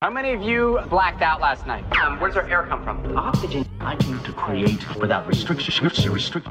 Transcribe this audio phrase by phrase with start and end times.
[0.00, 1.84] How many of you blacked out last night?
[2.00, 3.16] Um, where does our air come from?
[3.16, 3.68] Oxygen.
[3.80, 5.88] I came to create without restriction.
[6.12, 6.46] Restrict.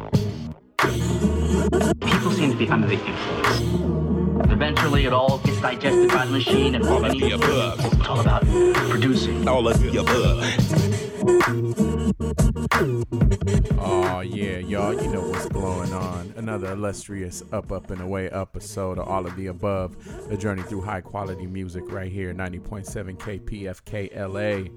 [2.02, 4.52] People seem to be under the influence.
[4.52, 7.86] Eventually, it all gets digested by the machine, and all of the above.
[7.86, 8.46] It's all about
[8.89, 9.48] producing.
[9.48, 11.97] All of the above.
[13.79, 16.34] Oh yeah, y'all, you know what's going on.
[16.38, 19.98] Another illustrious Up Up and Away episode of All of the Above,
[20.31, 24.72] a journey through high quality music right here, 90.7 KPFK LA.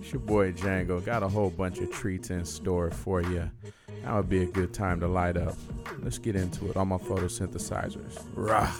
[0.00, 1.04] It's your boy Django.
[1.04, 3.50] Got a whole bunch of treats in store for you.
[4.04, 5.56] That would be a good time to light up.
[6.02, 6.76] Let's get into it.
[6.76, 8.22] All my photosynthesizers.
[8.34, 8.72] Rah.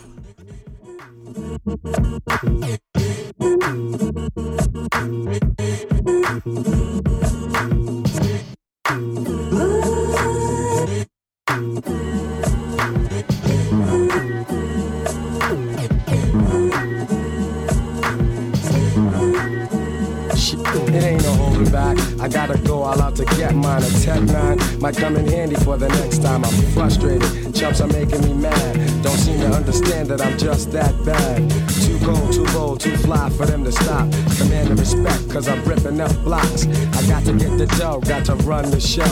[22.26, 23.84] I gotta go all out to get mine.
[23.84, 26.44] A Tech 9 might come in handy for the next time.
[26.44, 27.45] I'm frustrated.
[27.56, 29.02] Chumps are making me mad.
[29.02, 31.48] Don't seem to understand that I'm just that bad.
[31.86, 34.12] Too cold, too bold, too fly for them to stop.
[34.36, 36.66] Command the respect, cause I'm ripping up blocks.
[36.66, 39.02] I got to get the dough, got to run the show.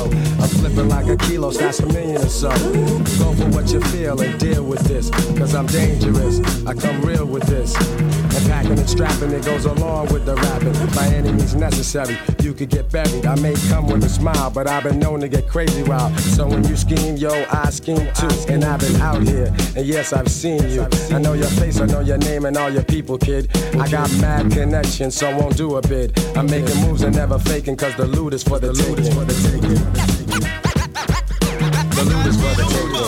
[0.42, 2.50] I'm flipping like a kilo, that's a million or so.
[3.18, 5.08] Go for what you feel and deal with this.
[5.38, 6.40] Cause I'm dangerous.
[6.66, 7.74] I come real with this.
[7.74, 10.74] And packing and strapping, it goes along with the rapping.
[10.94, 13.24] By any means necessary, you could get buried.
[13.24, 16.18] I may come with a smile, but I've been known to get crazy wild.
[16.20, 18.33] So when you scheme, yo, I scheme too.
[18.48, 20.86] And I've been out here, and yes, I've seen you.
[21.10, 23.50] I know your face, I know your name, and all your people, kid.
[23.76, 26.18] I got mad connections, so I won't do a bid.
[26.36, 29.02] I'm making moves and never faking, cause the loot is for the taking.
[31.94, 33.04] The loot is for the taking.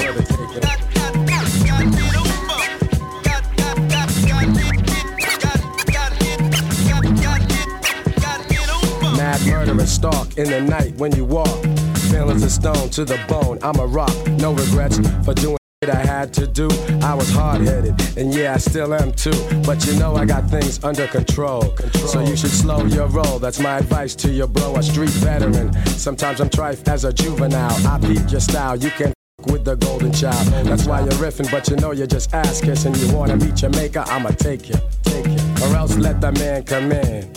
[9.17, 11.76] Mad murderous stalk in the night when you walk.
[12.17, 13.59] Feelings of stone to the bone.
[13.63, 16.67] I'm a rock, no regrets for doing I had to do.
[17.03, 19.37] I was hard headed, and yeah, I still am too.
[19.67, 21.77] But you know, I got things under control.
[21.93, 23.39] So you should slow your roll.
[23.39, 25.75] That's my advice to your bro, a street veteran.
[25.89, 27.87] Sometimes I'm trife as a juvenile.
[27.87, 28.77] I peep your style.
[28.77, 29.13] You can
[29.49, 30.47] with the golden child.
[30.65, 32.95] That's why you're riffing, but you know you're just ass kissing.
[32.95, 35.39] You wanna meet your maker, I'ma take you, take you.
[35.63, 37.31] Or else let the man come in.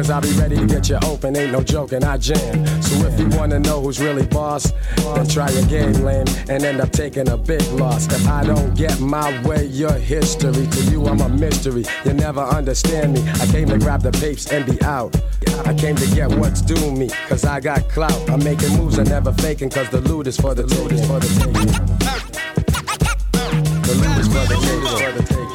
[0.00, 2.64] Cause I'll be ready to get you open, ain't no joking, I jam.
[2.80, 6.90] So if you wanna know who's really boss, then try game, lame, and end up
[6.90, 8.06] taking a big loss.
[8.06, 10.66] If I don't get my way, your history.
[10.66, 11.84] To you, I'm a mystery.
[12.06, 13.28] You never understand me.
[13.42, 15.14] I came to grab the papes and be out.
[15.66, 18.30] I came to get what's due me, cause I got clout.
[18.30, 21.20] I'm making moves and never faking, cause the loot is for the loot is for
[21.20, 21.66] the taking.
[23.82, 25.49] The loot is for the for the taking.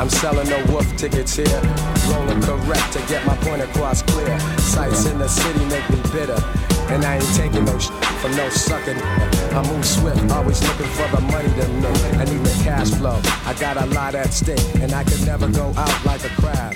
[0.00, 1.60] I'm selling no wolf tickets here.
[2.08, 4.40] Rolling correct to get my point across clear.
[4.58, 6.42] Sights in the city make me bitter.
[6.88, 8.96] And I ain't taking no from no sucking.
[8.96, 12.14] I move swift, always looking for the money to make.
[12.16, 13.20] I need the cash flow.
[13.44, 16.74] I got a lot at stake, and I could never go out like a crab.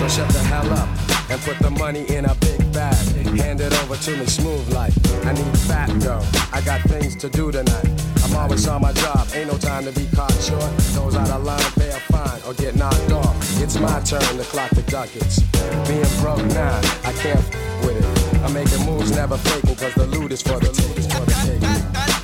[0.00, 0.88] So shut the hell up
[1.28, 2.96] and put the money in a big bag.
[3.36, 4.94] Hand it over to me smooth like
[5.26, 6.24] I need fat dough.
[6.54, 7.86] I got things to do tonight.
[8.24, 10.74] I'm always on my job, ain't no time to be caught short.
[10.96, 13.36] Those out of line pay a fine or get knocked off.
[13.60, 15.40] It's my turn to clock the ducats.
[15.86, 18.40] Being broke now, I can't f- with it.
[18.42, 21.34] I'm making moves, never faking, cause the loot is for the loot is for the
[21.44, 22.19] taking.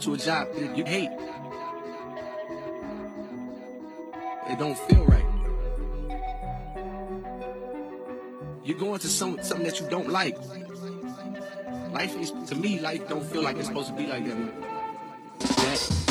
[0.00, 1.10] To a job that you hate.
[4.48, 5.24] It don't feel right.
[8.64, 10.36] You're going to some something that you don't like.
[11.92, 14.36] Life is to me, life don't feel like it's supposed to be like that.
[15.40, 16.09] That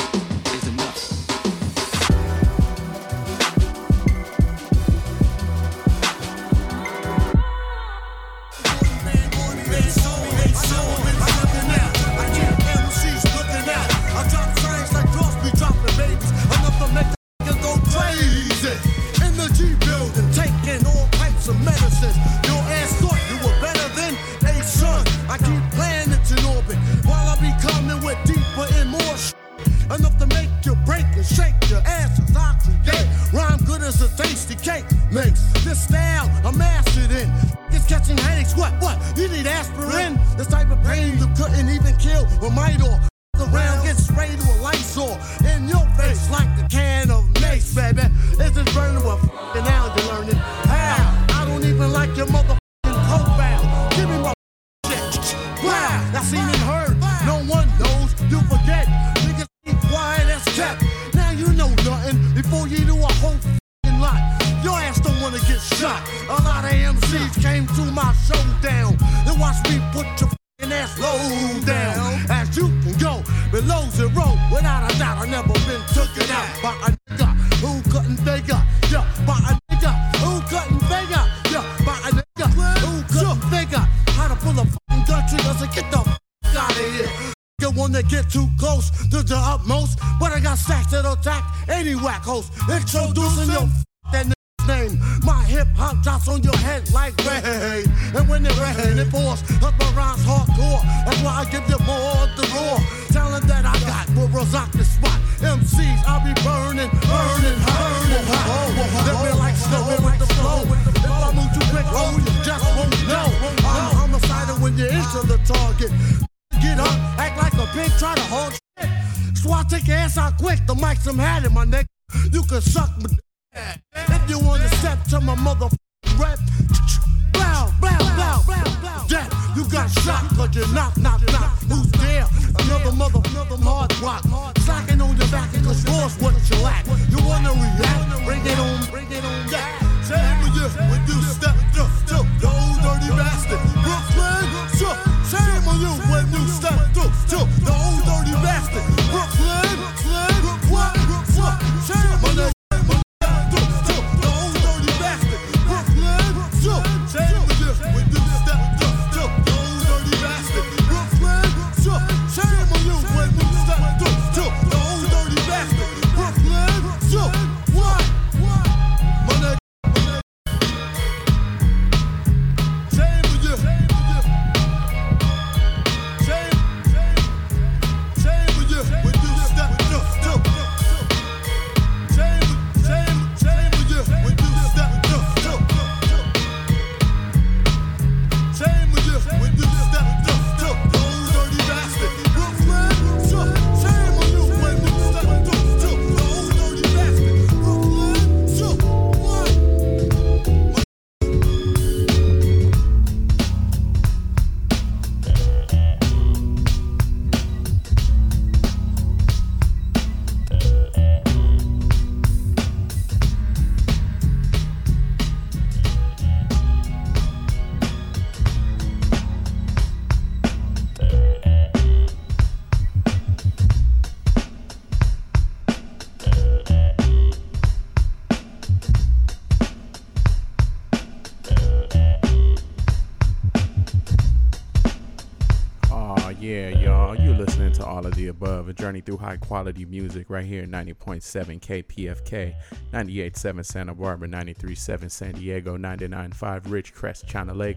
[238.80, 242.54] journey through high quality music right here 90.7 KPFK,
[242.92, 247.76] 98.7 Santa Barbara, 93.7 San Diego, 99.5 Ridgecrest, China Lake,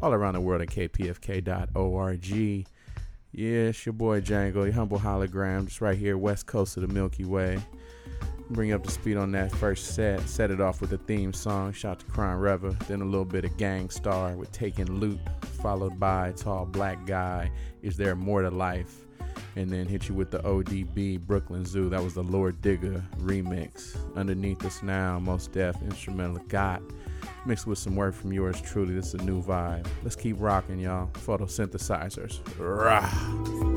[0.00, 2.26] all around the world at kpfk.org.
[3.32, 6.94] Yeah, it's your boy Django, your humble hologram, just right here, west coast of the
[6.94, 7.60] Milky Way.
[8.50, 10.20] Bring up the speed on that first set.
[10.28, 11.72] Set it off with a theme song.
[11.72, 12.76] Shout to Crime Rever.
[12.86, 15.18] Then a little bit of Gang Starr with Taking Loot,
[15.62, 17.50] followed by Tall Black Guy.
[17.82, 19.04] Is there more to life?
[19.56, 21.88] And then hit you with the ODB Brooklyn Zoo.
[21.88, 23.96] That was the Lord Digga remix.
[24.16, 26.82] Underneath us now, Mos Def instrumental got
[27.46, 28.94] mixed with some work from yours truly.
[28.94, 29.86] This is a new vibe.
[30.02, 31.08] Let's keep rocking, y'all.
[31.14, 32.40] Photosynthesizers.
[32.58, 33.73] Rah.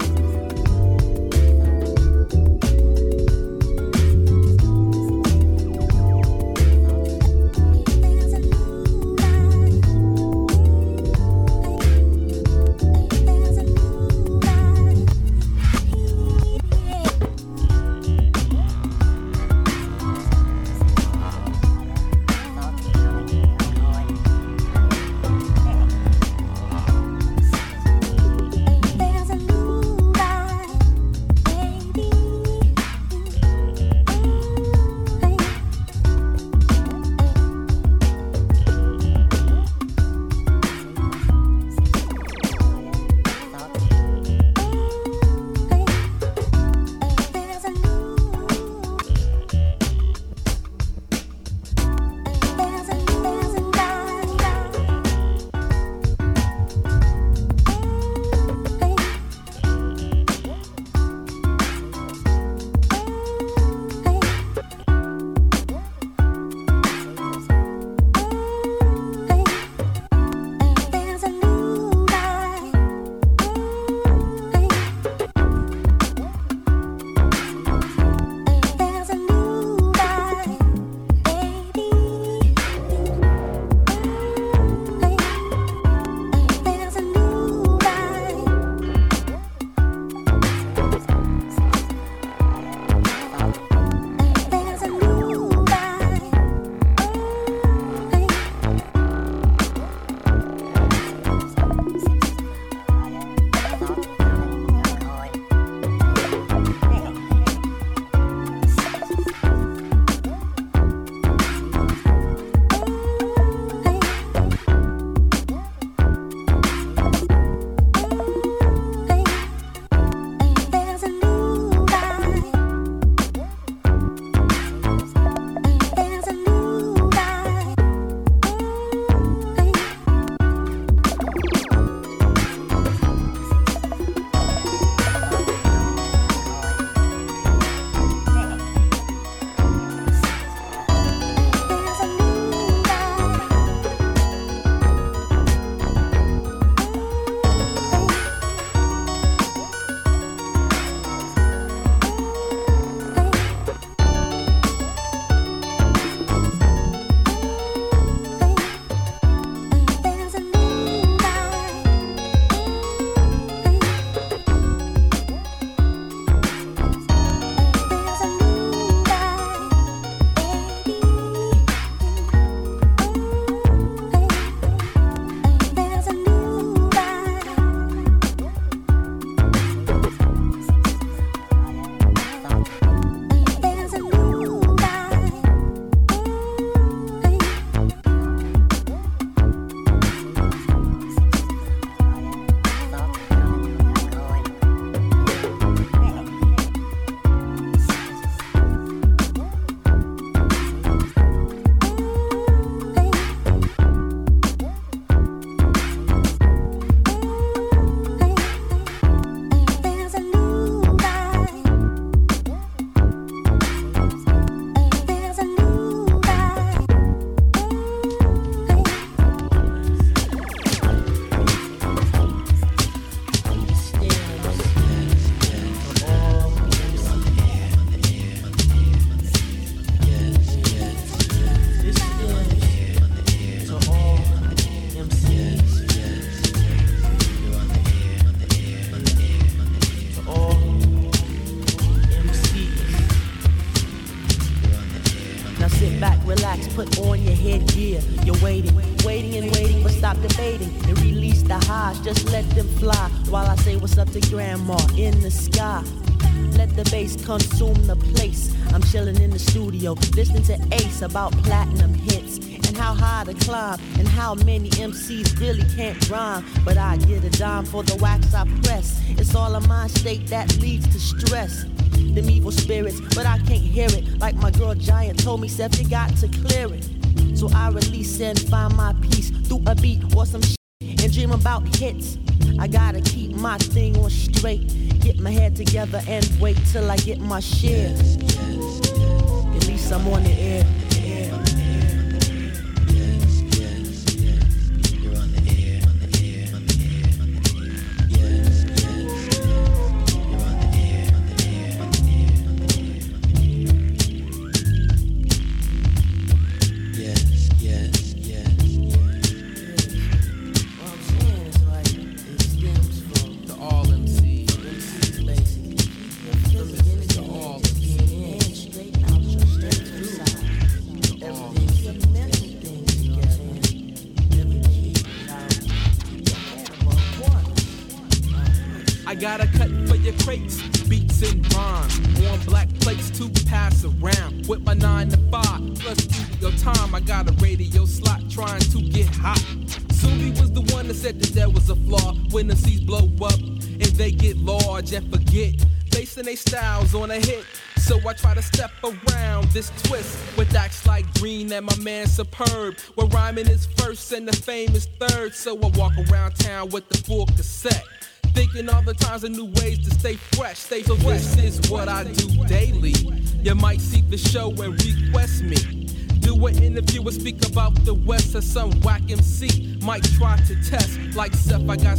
[367.19, 370.99] speak about the West as some whack MC might try to test.
[371.15, 371.97] Like Seth, I got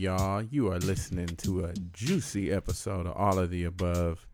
[0.00, 0.42] y'all.
[0.42, 4.26] You are listening to a juicy episode of All of the Above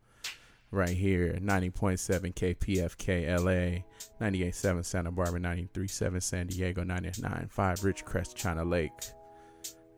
[0.71, 1.37] right here.
[1.41, 3.83] 90.7 KPFK LA,
[4.25, 8.93] 98.7 Santa Barbara, 93.7 San Diego, 99.5 Ridgecrest, China Lake.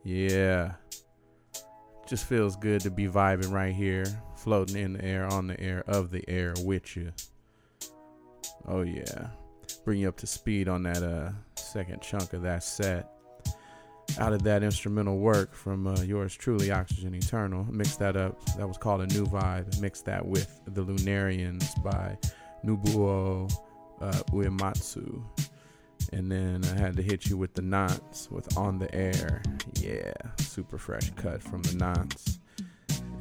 [0.03, 0.71] Yeah.
[2.08, 4.05] Just feels good to be vibing right here,
[4.38, 7.12] floating in the air, on the air, of the air with you.
[8.67, 9.27] Oh, yeah.
[9.86, 13.18] Bring you up to speed on that uh second chunk of that set
[14.17, 17.65] out of that instrumental work from uh, yours truly, Oxygen Eternal.
[17.72, 18.43] Mixed that up.
[18.58, 19.80] That was called a new vibe.
[19.80, 22.17] Mixed that with the Lunarians by
[22.65, 23.52] Nobuo
[24.02, 25.22] uh, Uematsu.
[26.12, 29.43] And then I had to hit you with the Knots with On the Air.
[29.76, 32.39] Yeah, super fresh cut from the Knots.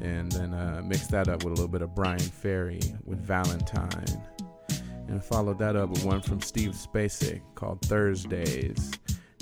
[0.01, 4.23] And then uh, mixed that up with a little bit of Bryan Ferry with Valentine.
[5.09, 8.93] And followed that up with one from Steve Spacek called Thursdays.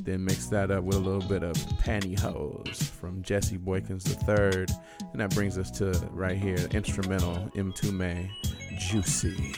[0.07, 4.67] Then mix that up with a little bit of Pantyhose from Jesse Boykins III.
[5.13, 8.31] And that brings us to right here, instrumental M2
[8.79, 9.53] Juicy.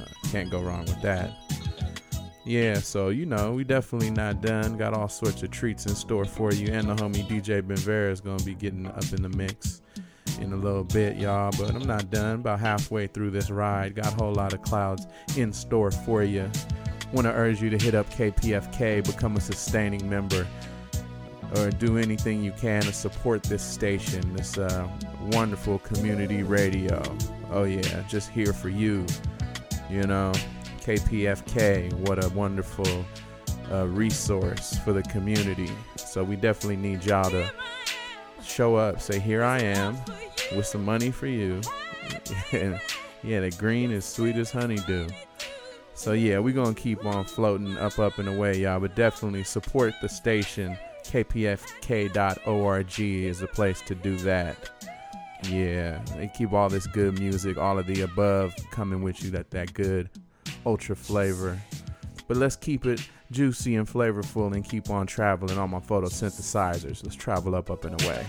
[0.00, 1.32] Uh, can't go wrong with that.
[2.44, 4.76] Yeah, so you know, we definitely not done.
[4.76, 6.72] Got all sorts of treats in store for you.
[6.72, 9.82] And the homie DJ Benvera is gonna be getting up in the mix
[10.40, 11.50] in a little bit, y'all.
[11.58, 12.36] But I'm not done.
[12.36, 13.96] About halfway through this ride.
[13.96, 16.48] Got a whole lot of clouds in store for you.
[17.12, 20.46] Want to urge you to hit up KPFK, become a sustaining member,
[21.56, 24.88] or do anything you can to support this station, this uh,
[25.32, 27.02] wonderful community radio.
[27.50, 29.06] Oh, yeah, just here for you.
[29.88, 30.32] You know,
[30.82, 33.04] KPFK, what a wonderful
[33.70, 35.70] a resource for the community.
[35.96, 37.50] So we definitely need y'all to
[38.42, 39.98] show up, say, Here I am
[40.54, 41.60] with some money for you.
[42.52, 45.08] yeah, the green is sweet as honeydew.
[45.98, 48.78] So yeah, we're gonna keep on floating up, up and away, y'all.
[48.78, 50.78] But definitely support the station.
[51.04, 54.70] KPFK.org is the place to do that.
[55.50, 59.30] Yeah, they keep all this good music, all of the above coming with you.
[59.30, 60.08] That that good
[60.64, 61.58] ultra flavor.
[62.28, 63.00] But let's keep it
[63.32, 67.02] juicy and flavorful and keep on traveling on my photosynthesizers.
[67.02, 68.24] Let's travel up, up and away.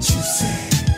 [0.00, 0.93] Juicy.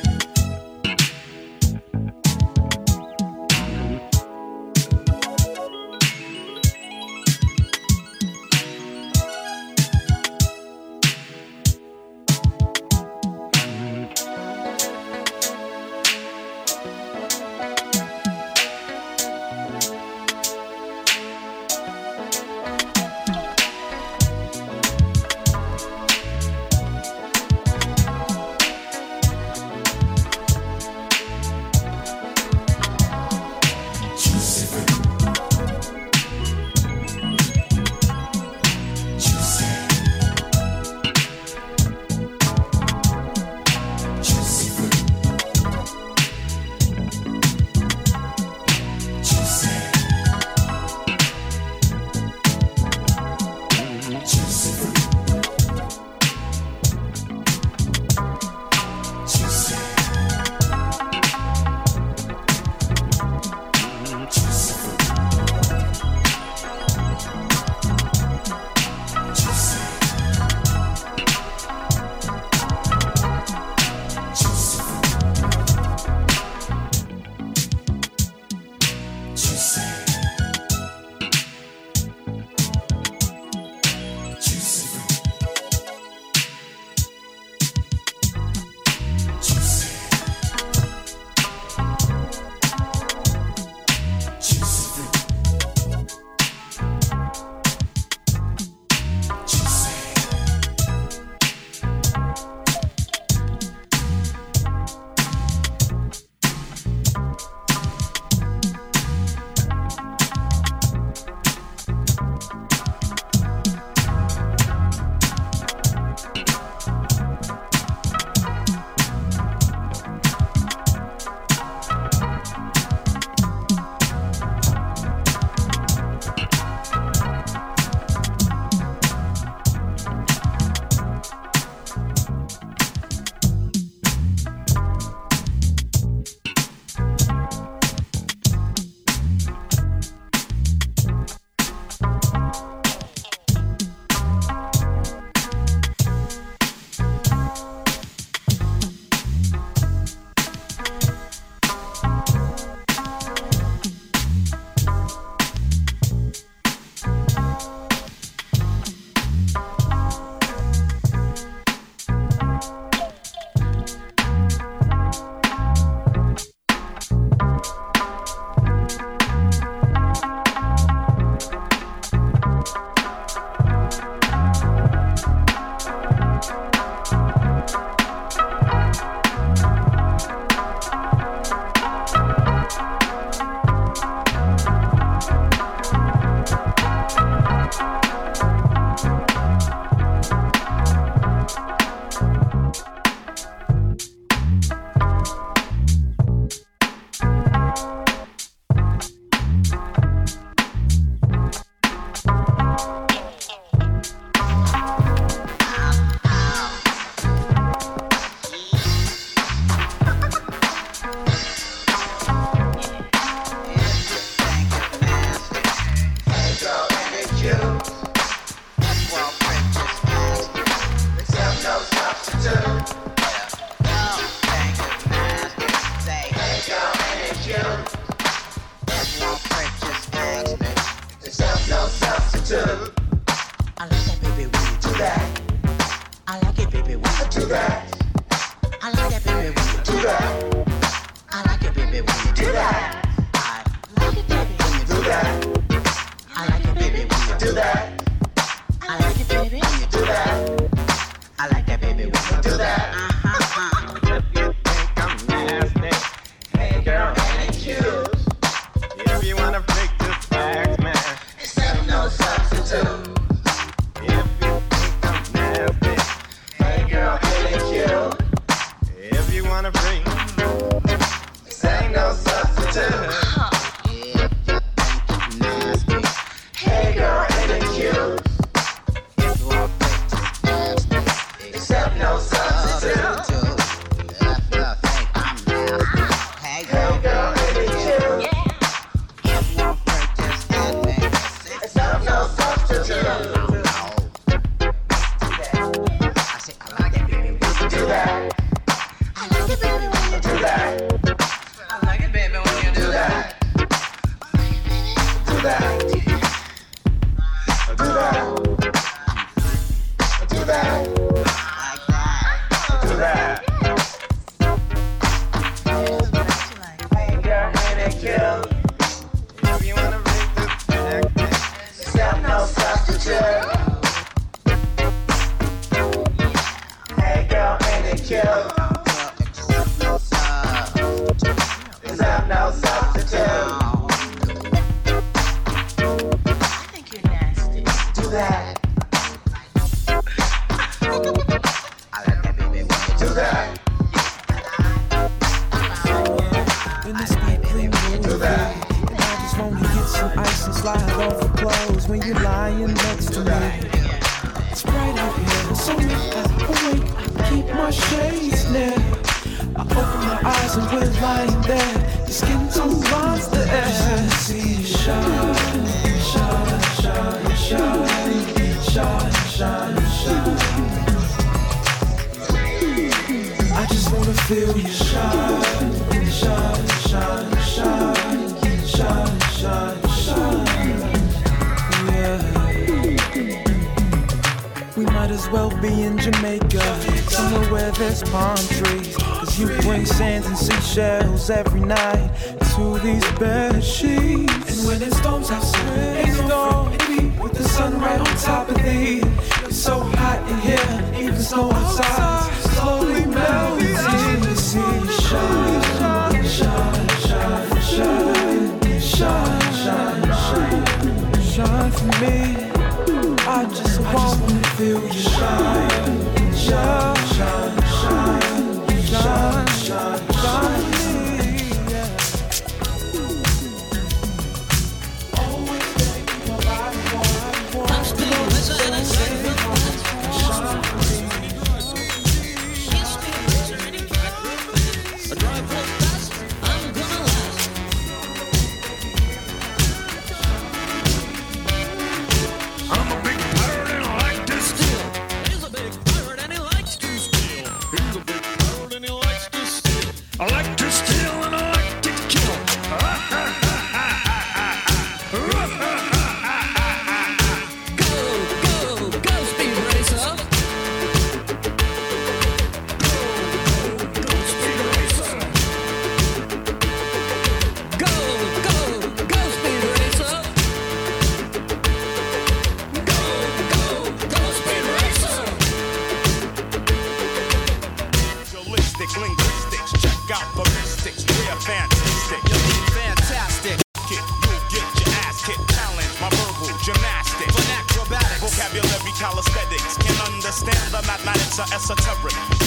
[491.89, 491.99] Are.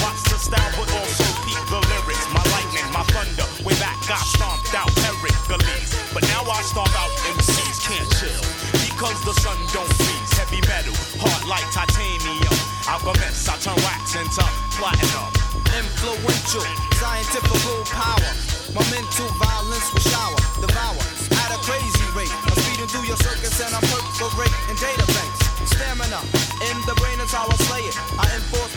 [0.04, 2.26] Watch the style, but also peep the lyrics.
[2.36, 3.48] My lightning, my thunder.
[3.64, 5.90] Way back, got stomped out Eric Hercules.
[6.14, 8.44] But now I stomp out MCs, can't chill.
[8.86, 10.32] Because the sun don't freeze.
[10.38, 12.56] Heavy metal, hard like titanium.
[12.88, 14.46] Alchemist, I turn wax into
[14.78, 15.30] platinum.
[15.74, 16.66] Influential,
[16.98, 18.32] scientific power.
[18.74, 21.02] My mental violence will shower, devour
[21.42, 22.34] at a crazy rate.
[22.46, 25.50] I'm speeding through your circus and I'm perforating databanks.
[25.66, 26.22] Stamina
[26.70, 27.98] in the brain is how I slay it.
[28.18, 28.69] I enforce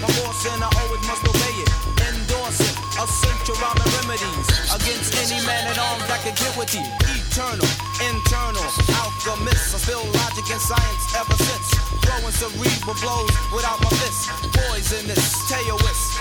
[0.47, 1.71] and I always must obey it.
[2.03, 6.83] Endorsing essential rhyming remedies against any man at arms that can get with you.
[7.15, 7.69] Eternal,
[8.03, 8.67] internal,
[8.99, 9.75] alchemist.
[9.75, 11.69] I spill logic and science ever since.
[12.03, 14.27] Throwing cerebral blows without my fists.
[14.51, 16.12] Poisonous, taoist.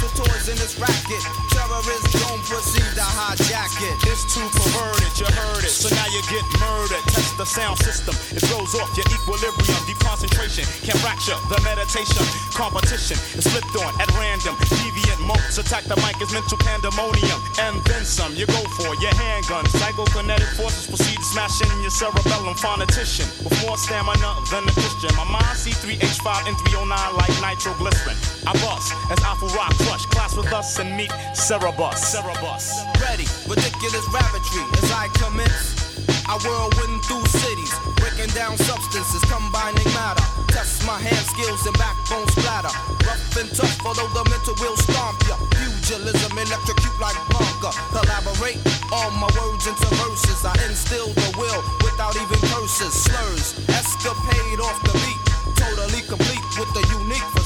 [0.00, 1.22] Toys in this racket.
[1.52, 3.96] Terrorists don't proceed to hijack it.
[4.08, 5.72] It's too perverted, you heard it.
[5.72, 7.04] So now you get murdered.
[7.12, 8.16] Test the sound system.
[8.32, 9.80] It throws off your equilibrium.
[9.84, 12.24] Deep concentration can fracture the meditation.
[12.56, 14.56] Competition is flipped on at random.
[14.72, 17.38] Deviant modes attack the mic as mental pandemonium.
[17.60, 18.32] And then some.
[18.32, 19.64] You go for your handgun.
[19.76, 22.56] Psychokinetic forces proceed to smash in your cerebellum.
[22.56, 25.12] Phonetician with more stamina than a Christian.
[25.20, 28.16] My mind C3H5 and 309 like nitroglycerin.
[28.48, 31.98] I bust as awful rock Class with us and meet Cerebus.
[31.98, 32.86] Cerebus.
[33.02, 35.82] Ready, ridiculous ravagely as I commence.
[36.26, 40.22] I whirlwind through cities, breaking down substances, combining matter.
[40.54, 42.70] Test my hand skills and backbone splatter.
[43.02, 45.36] Rough and tough, although the mental will stomp ya.
[45.50, 47.74] Pugilism, electrocute like Blanka.
[47.90, 48.60] Collaborate
[48.94, 50.46] all my words into verses.
[50.46, 52.94] I instill the will without even curses.
[52.94, 55.20] Slurs, escapade off the beat.
[55.58, 57.41] Totally complete with the unique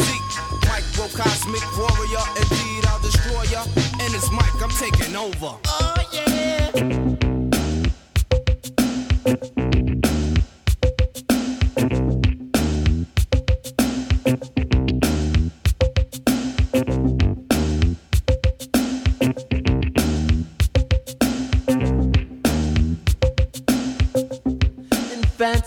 [0.96, 1.36] physique.
[1.36, 3.62] Microcosmic warrior, indeed I'll destroy ya.
[4.00, 5.58] And it's Mike, I'm taking over.
[5.66, 6.70] Oh yeah.
[25.12, 25.66] In France,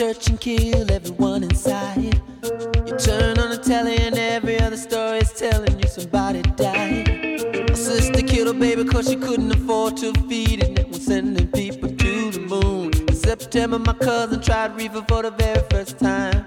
[0.00, 2.14] Church and kill everyone inside.
[2.86, 7.68] You turn on the telly and every other story is telling you somebody died.
[7.68, 10.78] My sister killed her baby cause she couldn't afford to feed it.
[10.78, 12.92] And was sending people to the moon.
[13.08, 16.46] In September, my cousin tried reefer for the very first time.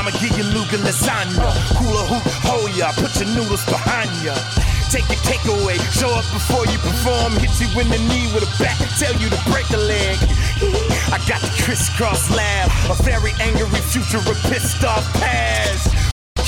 [0.00, 1.52] Rhymer, give you Luga lasagna.
[1.76, 4.34] Hula hoop, hold ya, put your noodles behind ya.
[4.90, 7.38] Take your takeaway, show up before you perform.
[7.38, 10.18] Hit you in the knee with a bat, tell you to break a leg.
[11.12, 15.92] I got the crisscross laugh, a very angry future of pissed off past.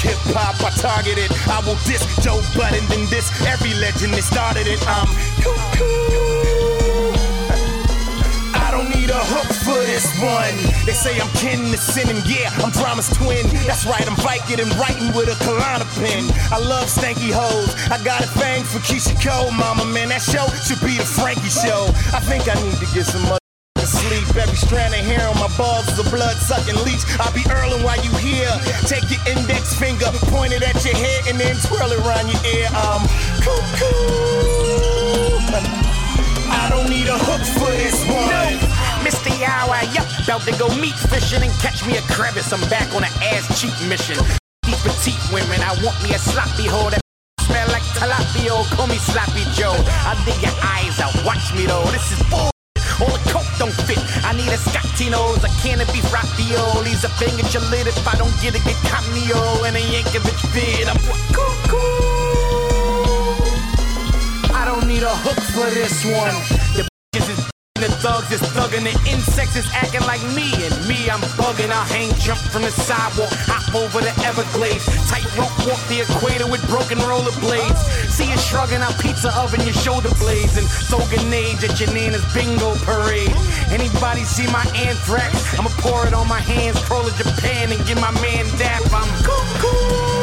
[0.03, 1.31] Hip hop, I targeted.
[1.47, 4.83] I will diss Joe Budden, then this every legend that started it.
[4.89, 6.62] I'm I
[9.03, 10.55] need a hook for this one.
[10.87, 13.43] They say I'm kin to sin, and yeah, I'm drama's twin.
[13.67, 16.31] That's right, I'm Viking and writing with a Kalana pen.
[16.55, 17.75] I love stanky hoes.
[17.91, 20.15] I got a thing for Keyshia Cole, mama, man.
[20.15, 21.91] That show should be the Frankie show.
[22.15, 23.43] I think I need to get some mother
[23.83, 24.23] sleep.
[24.39, 27.03] Every strand of hair on my balls is a blood sucking leech.
[27.19, 28.55] I'll be earling while you here.
[28.87, 32.43] Take your index finger, point it at your head, and then twirl it around your
[32.55, 32.71] ear.
[32.71, 33.03] I'm
[33.43, 34.63] cuckoo.
[36.55, 38.72] I don't need a hook for this one.
[39.03, 39.35] Mr.
[39.35, 42.53] Yowie, yup, about to go meat fishing and catch me a crevice.
[42.53, 44.17] I'm back on an ass cheat mission.
[44.63, 47.03] These petite women, I want me a sloppy hoe that
[47.43, 48.55] smell like tilapia.
[48.77, 49.75] Call me Sloppy Joe.
[50.07, 51.13] I'll dig your eyes out.
[51.27, 51.85] Watch me though.
[51.91, 52.51] This is bull.
[53.03, 53.99] All the coke don't fit.
[54.23, 58.35] I need a Scottinos, a can of beef raviolis, a at your if I don't
[58.41, 60.87] get it, get cameo and a Yankovic fit.
[60.87, 60.99] I'm
[61.35, 62.23] cuckoo.
[64.55, 66.39] I don't need a hook for this one.
[66.77, 67.52] The bitches is
[67.83, 71.75] the thugs is thugging, the insects is acting like me, and me, I'm bugging.
[71.75, 76.63] I hang, jump from the sidewalk, hop over the Everglades, tightrope walk the equator with
[76.71, 77.83] broken rollerblades.
[78.07, 82.23] See you shrugging out pizza oven, your shoulder blades, and throw grenades at your Nana's
[82.31, 83.35] bingo parade.
[83.75, 85.35] Anybody see my anthrax?
[85.59, 88.87] I'ma pour it on my hands, crawl to Japan, and give my man dap.
[88.95, 90.23] I'm cuckoo.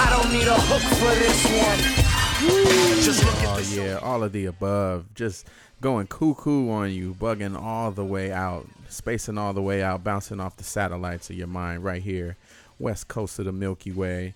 [0.00, 2.05] I don't need a hook for this one.
[2.38, 5.06] Just look at Oh yeah, all of the above.
[5.14, 5.46] Just
[5.80, 10.40] going cuckoo on you, bugging all the way out, spacing all the way out, bouncing
[10.40, 12.36] off the satellites of your mind right here,
[12.78, 14.34] west coast of the Milky Way.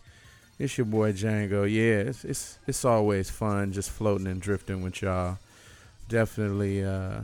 [0.59, 1.70] It's your boy Django.
[1.70, 5.36] Yeah, it's it's it's always fun just floating and drifting with y'all.
[6.09, 7.20] Definitely uh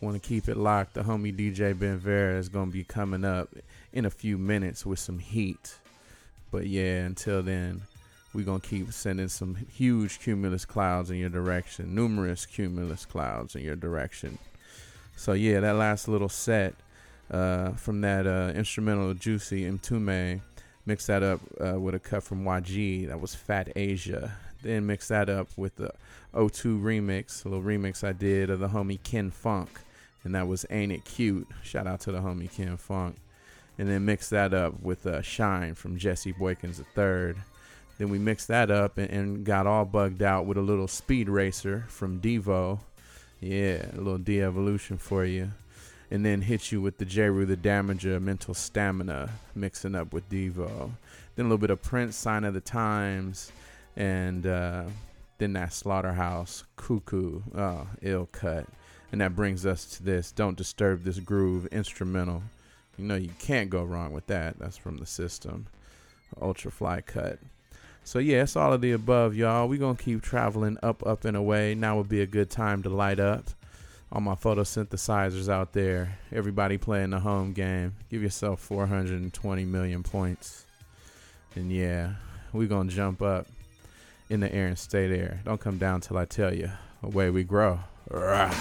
[0.00, 0.94] want to keep it locked.
[0.94, 3.48] The homie DJ Ben Vera is gonna be coming up
[3.92, 5.74] in a few minutes with some heat.
[6.52, 7.82] But yeah, until then,
[8.32, 13.62] we're gonna keep sending some huge cumulus clouds in your direction, numerous cumulus clouds in
[13.62, 14.38] your direction.
[15.16, 16.74] So yeah, that last little set
[17.30, 20.40] uh, from that uh, instrumental Juicy Mtume,
[20.86, 23.08] mix that up uh, with a cut from YG.
[23.08, 24.32] That was Fat Asia.
[24.62, 25.90] Then mix that up with the
[26.34, 29.70] O2 remix, a little remix I did of the homie Ken Funk,
[30.24, 31.48] and that was Ain't It Cute.
[31.62, 33.16] Shout out to the homie Ken Funk.
[33.78, 37.40] And then mix that up with uh, Shine from Jesse Boykins III.
[38.00, 41.28] Then we mixed that up and, and got all bugged out with a little Speed
[41.28, 42.80] Racer from Devo.
[43.40, 45.52] Yeah, a little de evolution for you.
[46.10, 50.92] And then hit you with the Jeru the Damaja Mental Stamina, mixing up with Devo.
[51.36, 53.52] Then a little bit of Prince, Sign of the Times,
[53.96, 54.84] and uh,
[55.36, 58.64] then that Slaughterhouse, Cuckoo, oh, ill cut.
[59.12, 62.44] And that brings us to this Don't Disturb This Groove instrumental.
[62.96, 64.58] You know, you can't go wrong with that.
[64.58, 65.66] That's from the system.
[66.40, 67.38] Ultra Fly cut.
[68.10, 69.68] So yeah, it's all of the above, y'all.
[69.68, 71.76] we gonna keep traveling up, up and away.
[71.76, 73.44] Now would be a good time to light up.
[74.10, 76.18] All my photosynthesizers out there.
[76.32, 77.94] Everybody playing the home game.
[78.10, 80.64] Give yourself 420 million points.
[81.54, 82.14] And yeah,
[82.52, 83.46] we gonna jump up
[84.28, 85.40] in the air and stay there.
[85.44, 86.68] Don't come down till I tell you.
[87.04, 87.78] Away we grow.
[88.10, 88.52] Rah.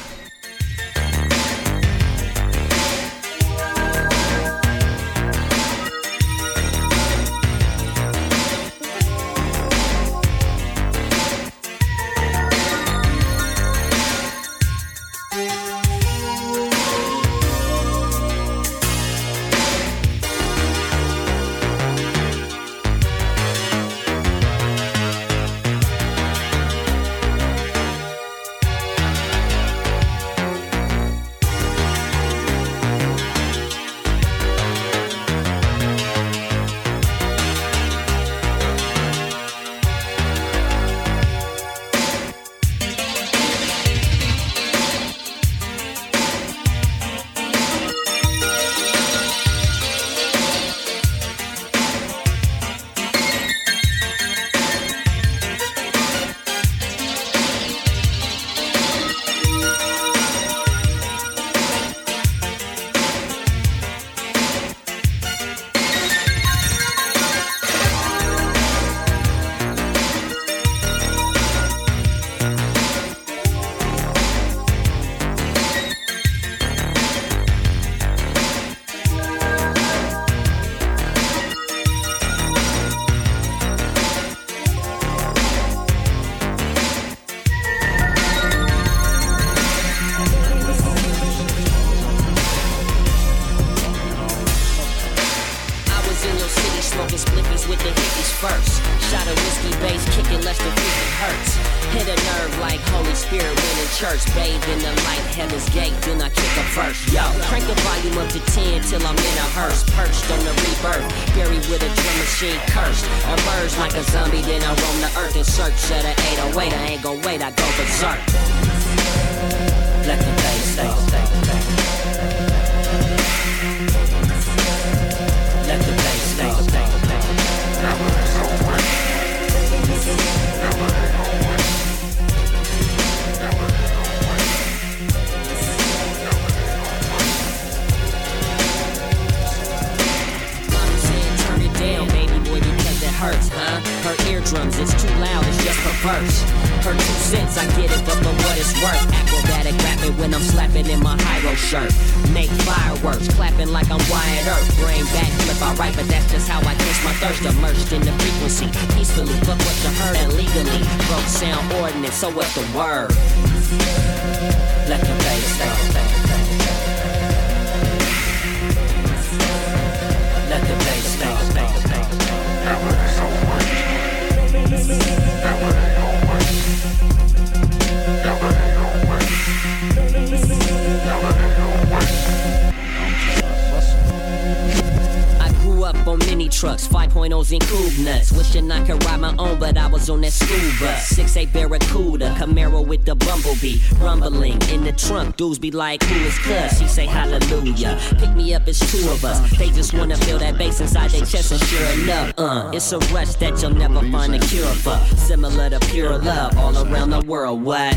[195.72, 196.80] be like, who is cuz?
[196.80, 198.00] She say hallelujah.
[198.18, 199.40] Pick me up, it's two of us.
[199.58, 203.00] They just wanna feel that bass inside their chest, and sure enough, uh, it's a
[203.14, 204.98] rush that you'll never find a cure for.
[205.16, 207.62] Similar to pure love all around the world.
[207.62, 207.96] What?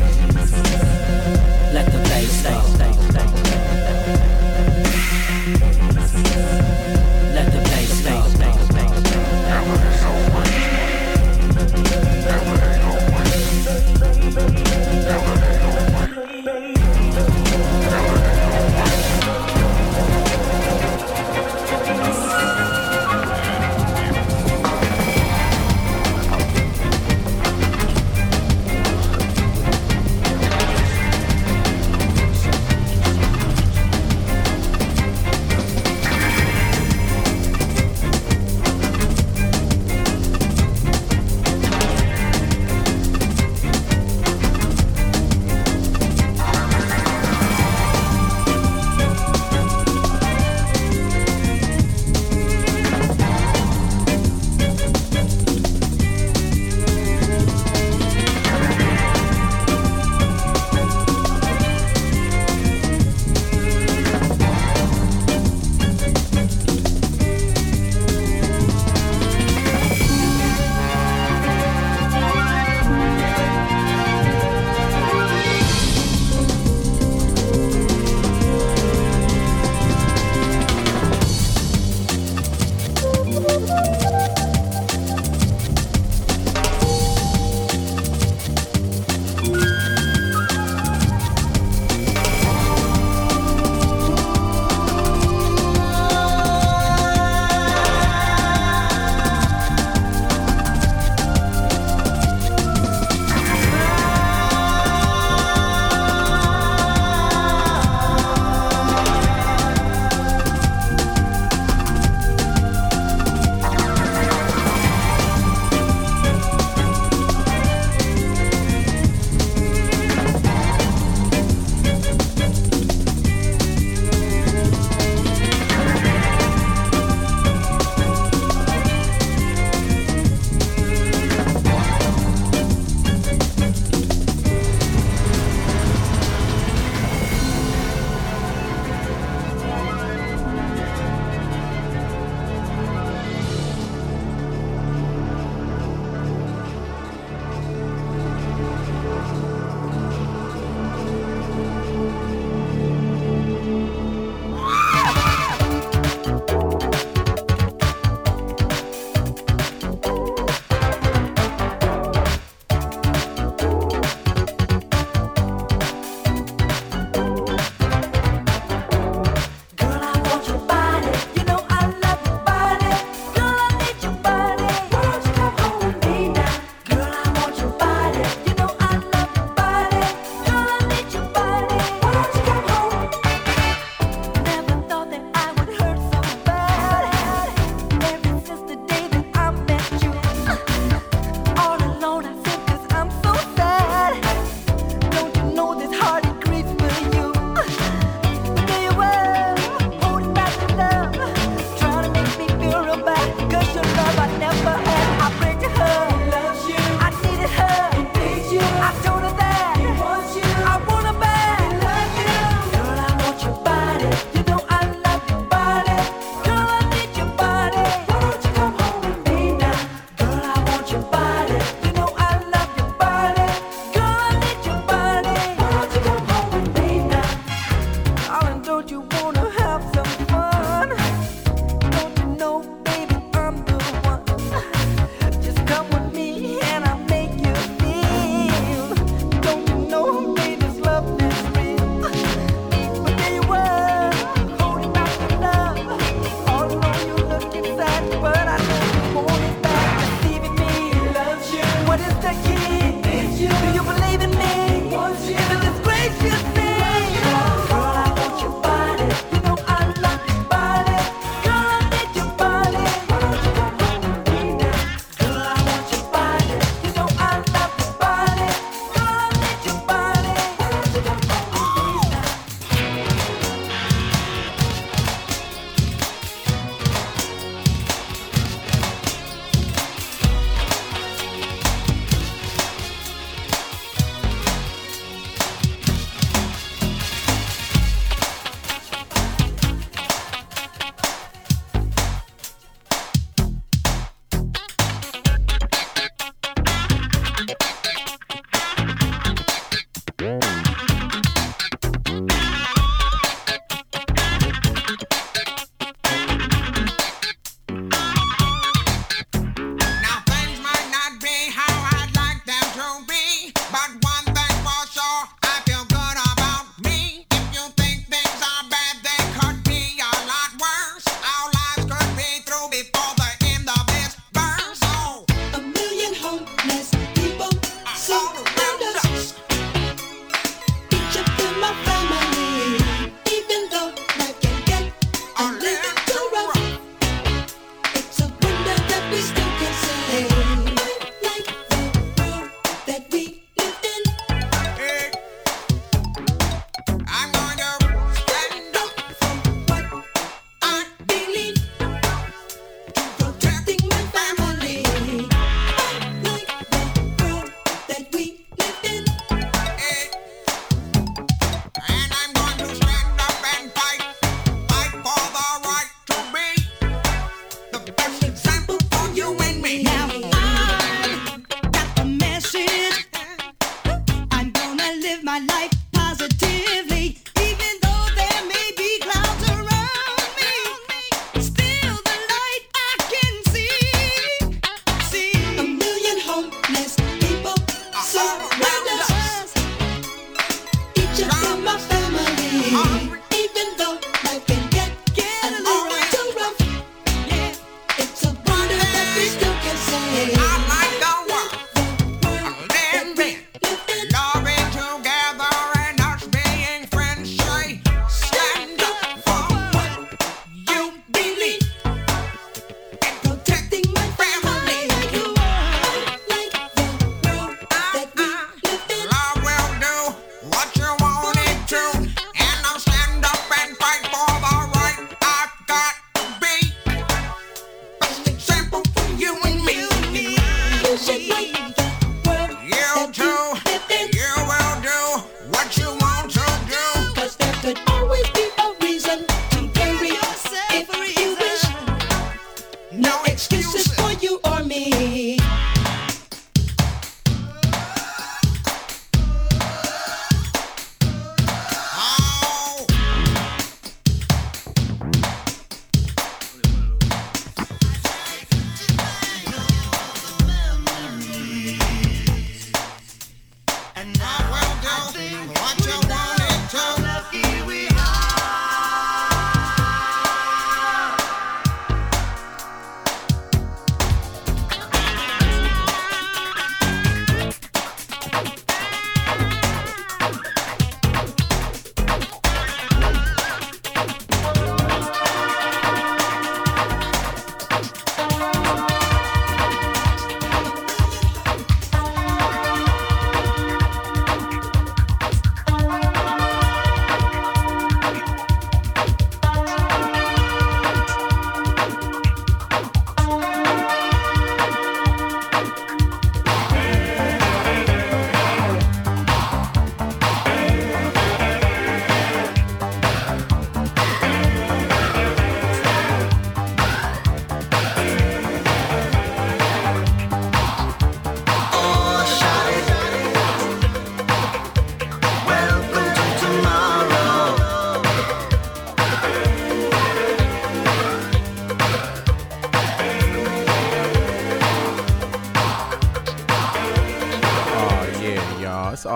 [1.73, 2.72] Let the bass go.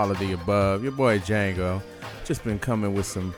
[0.06, 0.84] All of the above.
[0.84, 1.82] Your boy Django.
[2.24, 3.34] Just been coming with some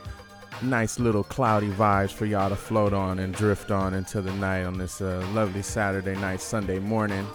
[0.61, 4.65] nice little cloudy vibes for y'all to float on and drift on into the night
[4.65, 7.27] on this uh, lovely Saturday night, Sunday morning.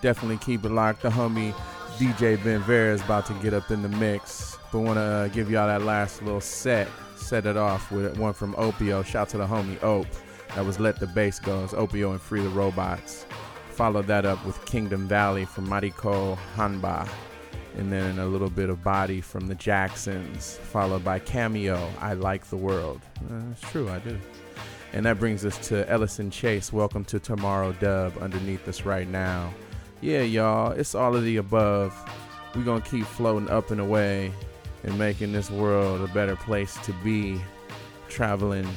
[0.00, 1.02] Definitely keep it locked.
[1.02, 1.52] The homie
[1.96, 4.58] DJ Ben Vera is about to get up in the mix.
[4.72, 6.88] But want to uh, give y'all that last little set.
[7.14, 9.04] Set it off with one from Opio.
[9.04, 10.08] Shout to the homie Ope.
[10.56, 11.62] That was Let the Bass Go.
[11.62, 13.26] It's Opio and Free the Robots.
[13.70, 17.08] Follow that up with Kingdom Valley from Mariko Hanba.
[17.78, 22.44] And then a little bit of body from the Jacksons, followed by Cameo, I Like
[22.46, 23.00] the World.
[23.30, 24.18] Uh, it's true, I do.
[24.92, 26.70] And that brings us to Ellison Chase.
[26.70, 29.54] Welcome to Tomorrow Dub underneath us right now.
[30.02, 31.96] Yeah, y'all, it's all of the above.
[32.54, 34.34] We're to keep floating up and away
[34.84, 37.40] and making this world a better place to be,
[38.08, 38.68] traveling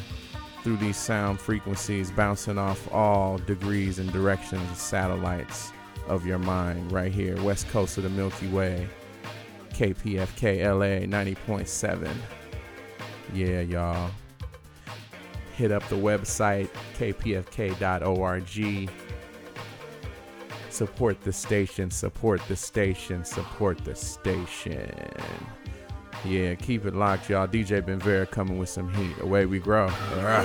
[0.64, 5.74] through these sound frequencies, bouncing off all degrees and directions satellites
[6.08, 8.88] of your mind right here, west coast of the Milky Way,
[9.74, 12.16] KPFK LA 90.7.
[13.34, 14.12] Yeah, y'all.
[15.56, 18.89] Hit up the website, kpfk.org.
[20.70, 24.91] Support the station, support the station, support the station.
[26.26, 27.47] Yeah, keep it locked, y'all.
[27.47, 29.18] DJ Benvera coming with some heat.
[29.22, 29.84] Away we grow.
[29.86, 30.43] All right.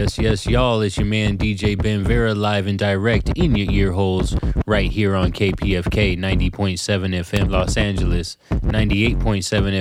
[0.00, 0.80] Yes, yes, y'all.
[0.80, 4.34] It's your man DJ Ben Vera live and direct in your ear holes
[4.66, 9.18] right here on KPFK 90.7 FM Los Angeles, 98.7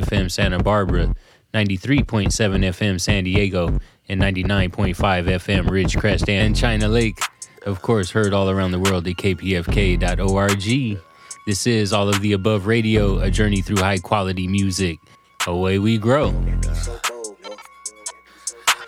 [0.02, 1.16] FM Santa Barbara,
[1.54, 7.22] 93.7 FM San Diego, and 99.5 FM Ridgecrest and China Lake.
[7.66, 11.00] Of course, heard all around the world at kpfk.org.
[11.48, 15.00] This is All of the Above Radio, a journey through high quality music.
[15.48, 16.36] Away we grow.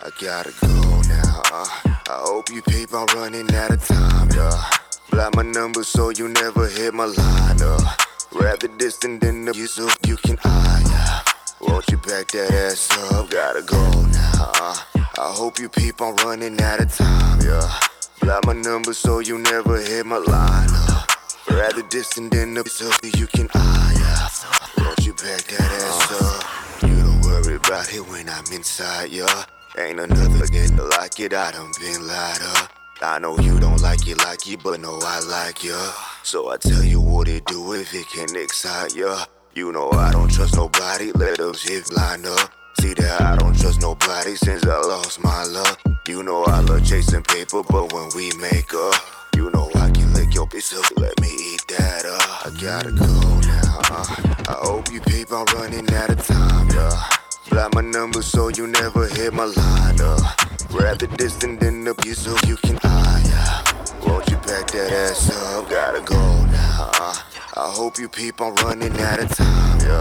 [0.04, 0.81] I gotta go
[1.24, 4.62] Uh, I hope you peep, I'm running out of time, yeah.
[5.10, 7.96] Block my number so you never hit my line, uh.
[8.32, 11.20] Rather distant than the you so you can eye, yeah.
[11.60, 13.30] Won't you back that ass up?
[13.30, 14.52] Gotta go now.
[14.60, 17.78] Uh, I hope you peep, I'm running out of time, yeah.
[18.20, 21.04] Block my number so you never hit my line, uh.
[21.50, 24.84] Rather distant than the so you can eye, yeah.
[24.84, 26.88] Won't you back that ass up?
[26.88, 29.44] You don't worry about it when I'm inside, yeah.
[29.78, 32.70] Ain't another again like it, I done been lied up.
[33.00, 35.92] I know you don't like it like it, but no, I like ya.
[36.22, 39.24] So I tell you what it do if it can excite ya.
[39.54, 42.52] You know I don't trust nobody, let them shit line up.
[42.80, 45.78] See that I don't trust nobody since I lost my love.
[46.06, 48.94] You know I love chasing paper, but when we make up,
[49.36, 52.46] you know I can lick your bitch up, let me eat that up.
[52.46, 53.80] I gotta go now.
[53.90, 54.34] uh.
[54.48, 57.21] I hope you peep, I'm running out of time, yeah.
[57.52, 60.72] Block my number so you never hit my line, up.
[60.72, 63.62] Rather distant than you so you can eye, yeah.
[64.08, 65.68] Won't you pack that ass up?
[65.68, 66.90] Gotta go now.
[66.94, 67.14] uh.
[67.54, 70.00] I hope you peep, I'm running out of time, yeah.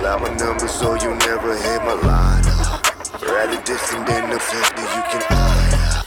[0.00, 2.82] Block my number so you never hit my line, up.
[3.20, 6.02] Rather distant than the so you can eye, yeah.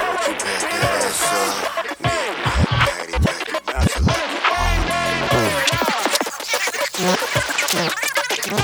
[0.00, 1.94] Won't you pack that ass up?
[7.70, 8.58] Daddy, いいよ!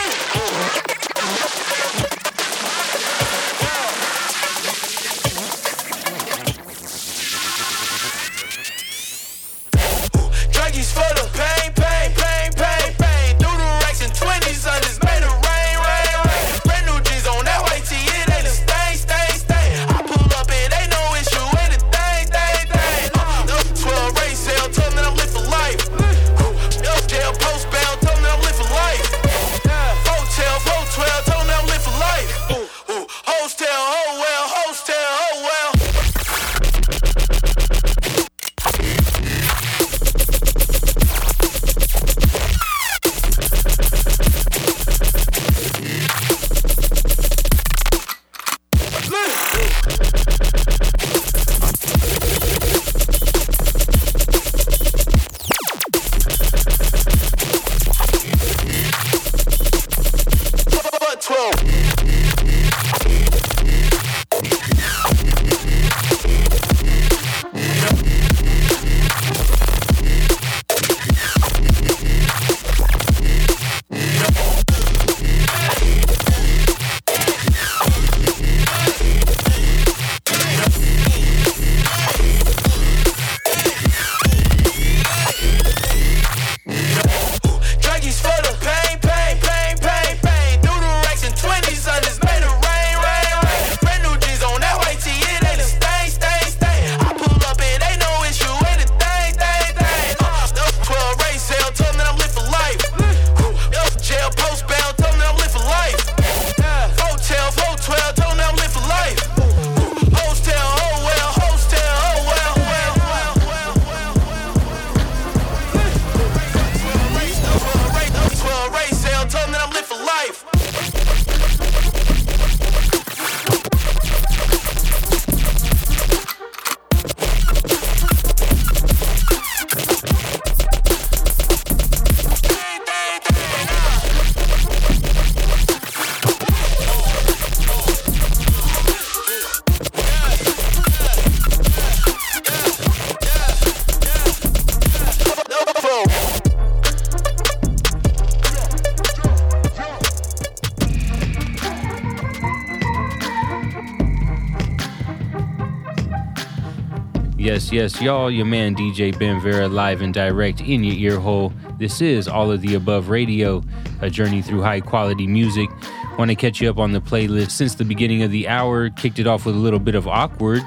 [157.70, 158.32] Yes, y'all.
[158.32, 161.52] Your man DJ Ben Vera live and direct in your ear hole.
[161.78, 163.62] This is All of the Above Radio,
[164.00, 165.70] a journey through high quality music.
[166.18, 168.90] Want to catch you up on the playlist since the beginning of the hour.
[168.90, 170.62] Kicked it off with a little bit of Awkward.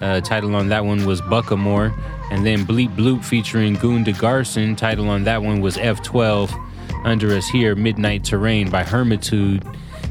[0.00, 1.94] Uh, title on that one was Buckamore.
[2.30, 4.76] And then Bleep Bloop featuring Gunda Garson.
[4.76, 6.50] Title on that one was F12.
[7.04, 9.62] Under Us Here, Midnight Terrain by Hermitude.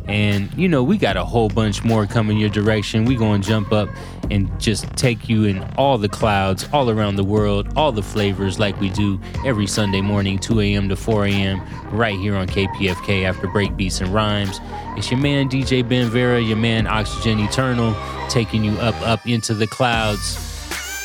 [0.07, 3.05] And you know, we got a whole bunch more coming your direction.
[3.05, 3.89] We gonna jump up
[4.31, 8.59] and just take you in all the clouds, all around the world, all the flavors
[8.59, 10.89] like we do every Sunday morning, 2 a.m.
[10.89, 11.61] to 4 a.m.
[11.91, 14.59] right here on KPFK after break beats and rhymes.
[14.97, 17.95] It's your man DJ Ben Vera, your man Oxygen Eternal,
[18.29, 20.41] taking you up, up into the clouds.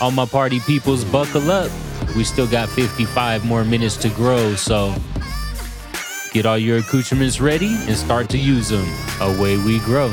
[0.00, 1.70] All my party peoples, buckle up.
[2.16, 4.94] We still got 55 more minutes to grow, so
[6.32, 8.86] get all your accoutrements ready and start to use them.
[9.20, 10.08] Away we grow.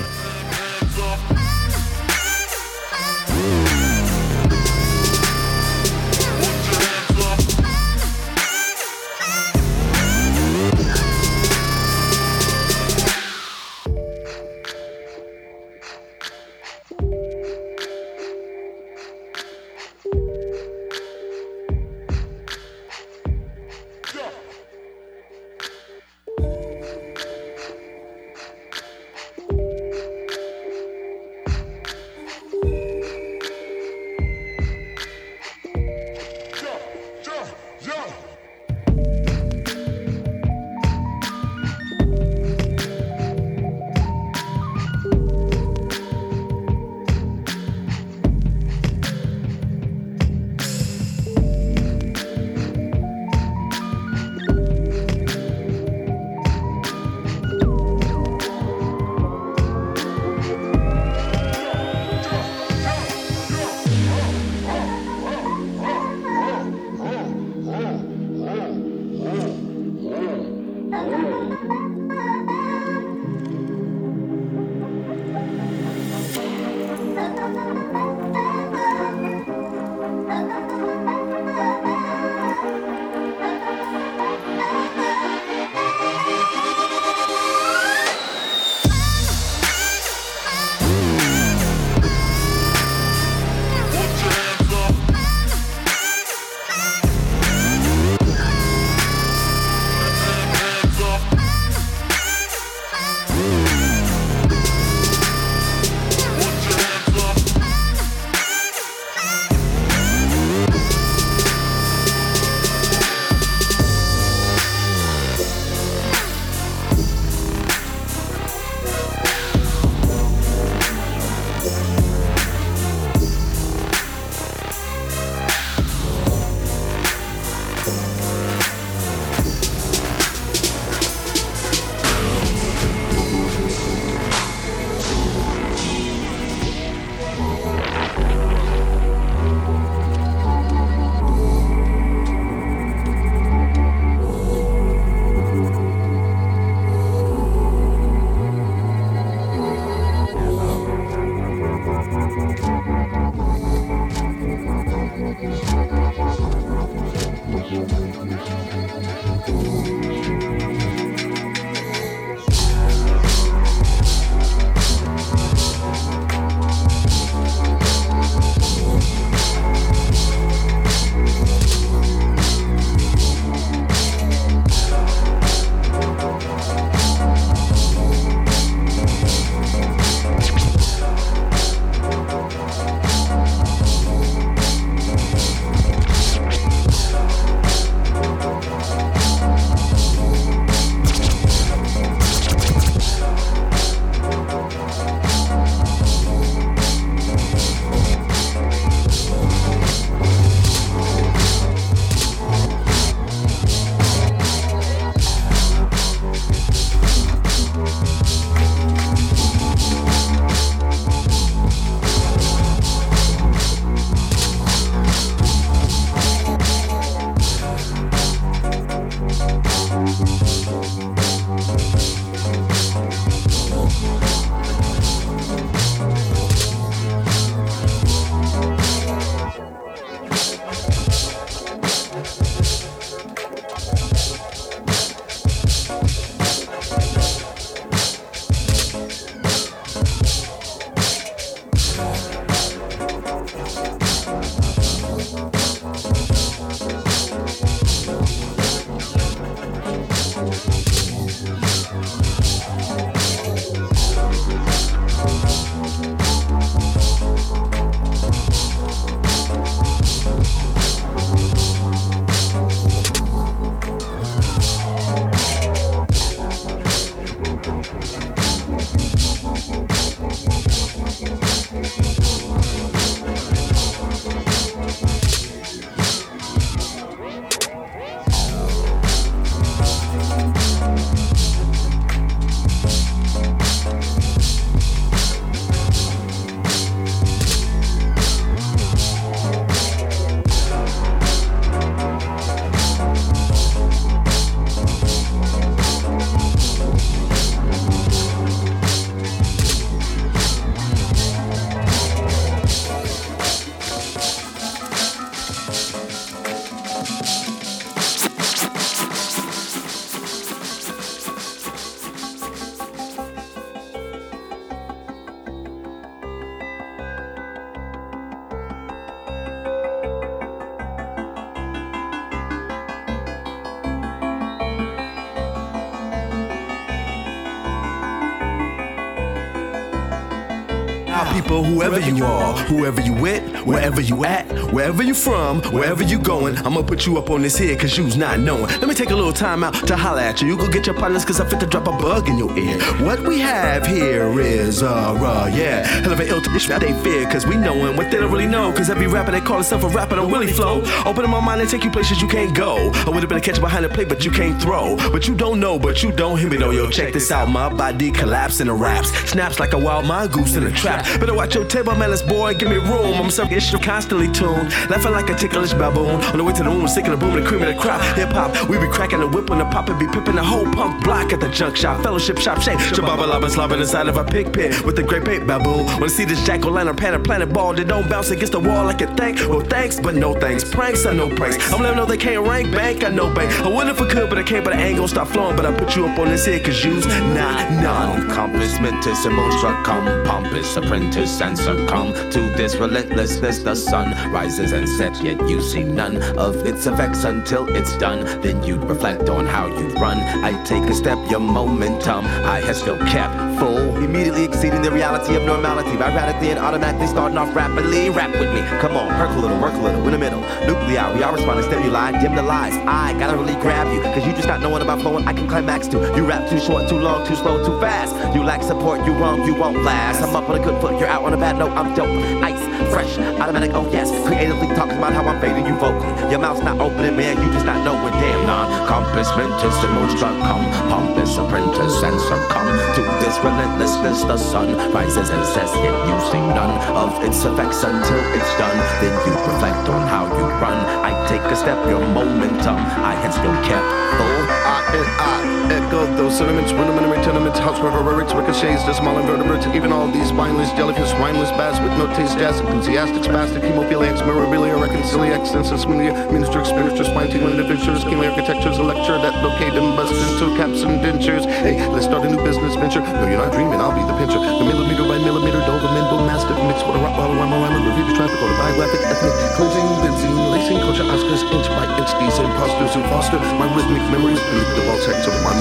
[331.41, 336.19] People, whoever you are, whoever you with, wherever you at, wherever you from, wherever you
[336.19, 338.67] going, I'ma put you up on this here cause you's not knowing.
[338.67, 340.47] Let me take a little time out to holler at you.
[340.47, 342.79] You go get your partners cause I fit to drop a bug in your ear.
[343.05, 346.93] What we have here is, uh, uh yeah, hell of an ill dish that they
[347.01, 348.71] fear cause we knowin' what they don't really know.
[348.73, 350.81] Cause every rapper they call themselves a rapper don't really flow.
[351.05, 352.91] Open up my mind and take you places you can't go.
[352.93, 354.95] I would've been a catcher behind the plate, but you can't throw.
[355.11, 356.71] But you don't know, but you don't hear me though.
[356.71, 357.49] Yo, check this out.
[357.49, 359.09] My body collapse in the raps.
[359.29, 361.05] Snaps like a wild mongoose in a trap.
[361.19, 362.53] Better watch your table manners, boy.
[362.53, 363.13] Give me room.
[363.15, 364.56] I'm serving issue constantly tuned.
[364.89, 366.21] Laughing like a ticklish baboon.
[366.31, 368.01] On the way to the moon, sick of the boom, the cream of the crop.
[368.15, 370.65] Hip hop, we be cracking the whip on the pop and be pipping the whole
[370.71, 372.01] punk block at the junk shop.
[372.03, 372.79] Fellowship shop shake.
[372.79, 375.85] Shababa lava slobbing inside of a pig pit with the great bait baboon.
[375.85, 378.85] Wanna see this jack o' lantern planet planet ball that don't bounce against the wall
[378.85, 379.39] like a thank?
[379.47, 380.63] Well, thanks, but no thanks.
[380.63, 381.57] Pranks are no pranks.
[381.71, 383.03] I'm letting know they can't rank bank.
[383.03, 383.51] I know bank.
[383.61, 384.63] I would if I could, but I can't.
[384.63, 385.55] But I ain't gonna stop flowing.
[385.55, 388.29] But I put you up on this here cause you's not none.
[388.29, 394.46] Compos mentis and monstra come pompous apprentice and succumb to this relentlessness the sun rises
[394.47, 398.23] and sets yet you see none of its effects until it's done.
[398.41, 400.19] Then you'd reflect on how you run.
[400.43, 405.43] I take a step your momentum I have still kept immediately exceeding the reality of
[405.43, 405.97] normality.
[405.97, 408.09] By radically and automatically starting off rapidly.
[408.09, 408.61] Rap with me.
[408.79, 410.03] Come on perk a little work a little.
[410.05, 413.91] In the middle nuclei we are responding stimuli dim the lies I gotta really grab
[413.93, 415.97] you cause you just not knowing about flowing I can climax to.
[416.15, 418.13] You rap too short too long too slow too fast.
[418.35, 420.21] You lack support you wrong you won't last.
[420.21, 421.71] I'm up on a good foot you're out on a bad note.
[421.71, 422.09] I'm dope
[422.43, 422.61] ice
[422.93, 424.11] fresh automatic oh yes.
[424.27, 427.65] Creatively talking about how I'm fading you vocally your mouth's not opening man you just
[427.65, 428.13] not knowing.
[428.13, 434.37] Damn non compos mentis and monstra come pompous apprentice and succumb to this relentlessness the
[434.37, 438.77] sun rises and sets yet you see none of its effects until it's done.
[438.99, 440.79] Then you reflect on how you run.
[441.07, 442.75] I take a step your momentum
[443.11, 443.87] I had still kept
[444.17, 444.39] full.
[444.73, 450.07] I and I echo those sentiments, rudimentary tenements, house reverberates, ricochets, small invertebrates, even all
[450.11, 456.11] these spineless jellyfish, rhymeless bats with no taste, jazz, enthusiastic, spastic, hemophiliacs, mirabilia, reconciliacs, sensusmilia,
[456.31, 460.83] minister, spiritual, spine tingling individuals, schema architectures, a lecture that locate and bust into caps
[460.83, 461.47] and dentures.
[461.63, 462.99] Hey, let's start a new business venture.
[462.99, 464.39] No, you're not dreaming, I'll be the pincher.
[464.43, 468.15] The millimeter by millimeter, bull mastiff, mixed with a rock bottle, rhyme, rhyme, review the
[468.19, 472.91] traffic, or the biographic, ethnic, cleansing, benzene, lacing, culture, Oscars, inch by inch, these imposters
[472.91, 474.39] who foster my rhythmic memories,
[474.75, 475.55] the text of my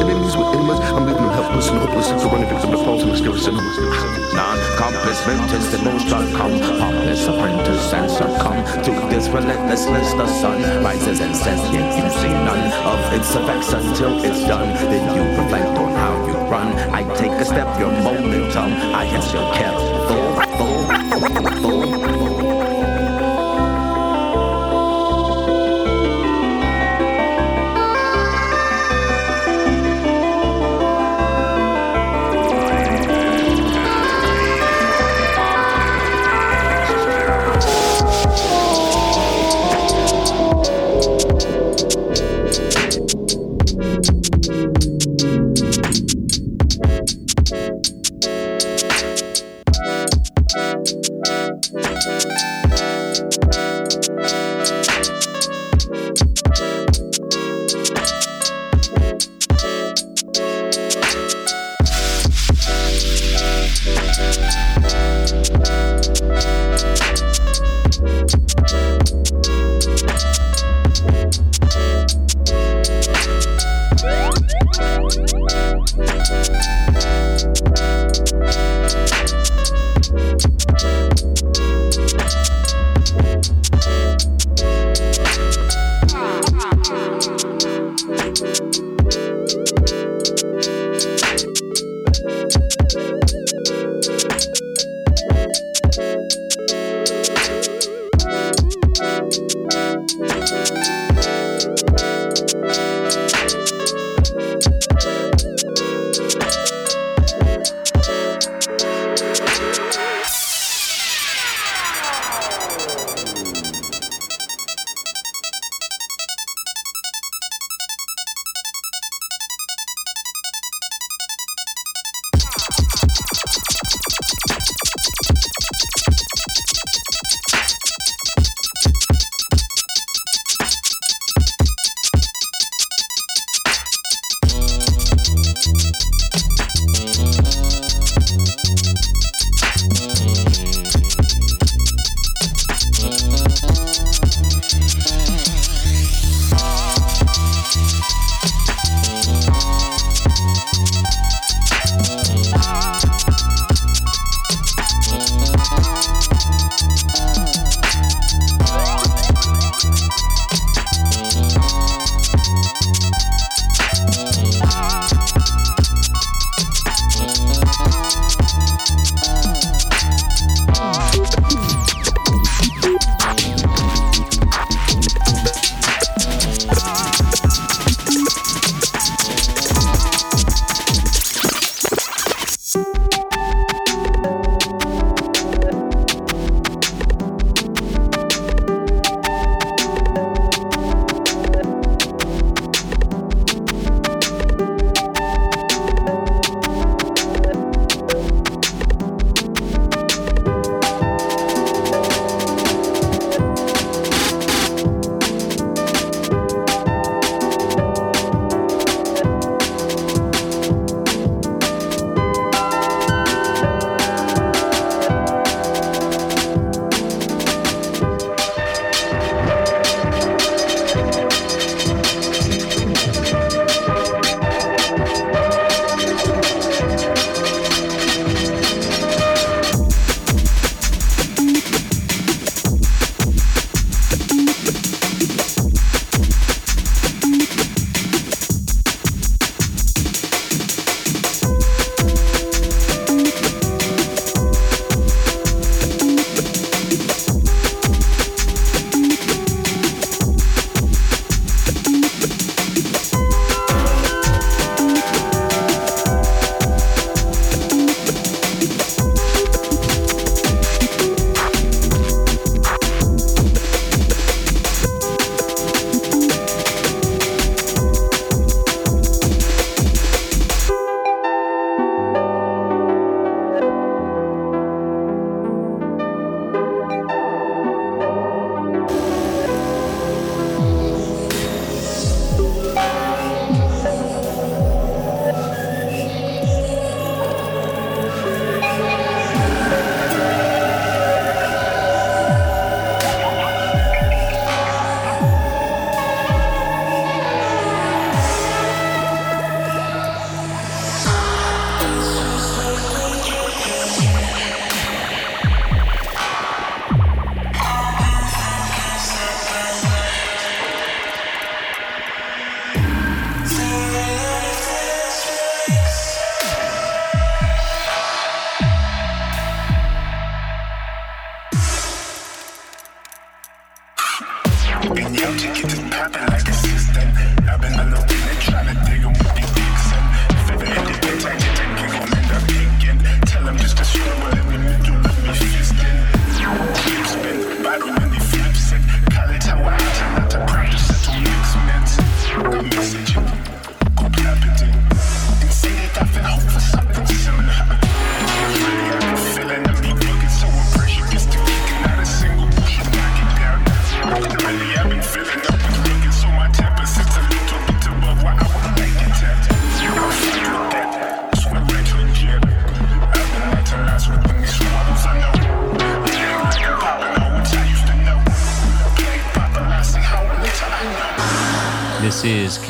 [0.00, 0.80] Enemies with enemies.
[0.80, 3.76] I'm leaving helpless and hopeless to run victim to false and mysterious cinemas.
[4.34, 6.58] non-compos mentis the monstra come.
[6.78, 11.62] Pompous apprentice and succumb to this relentlessness the sun rises and sets.
[11.72, 14.68] Yet you see none of its effects until it's done.
[14.90, 16.72] Then you reflect on how you run.
[16.90, 20.80] I take a step your momentum I have still kept full full
[21.62, 22.39] full This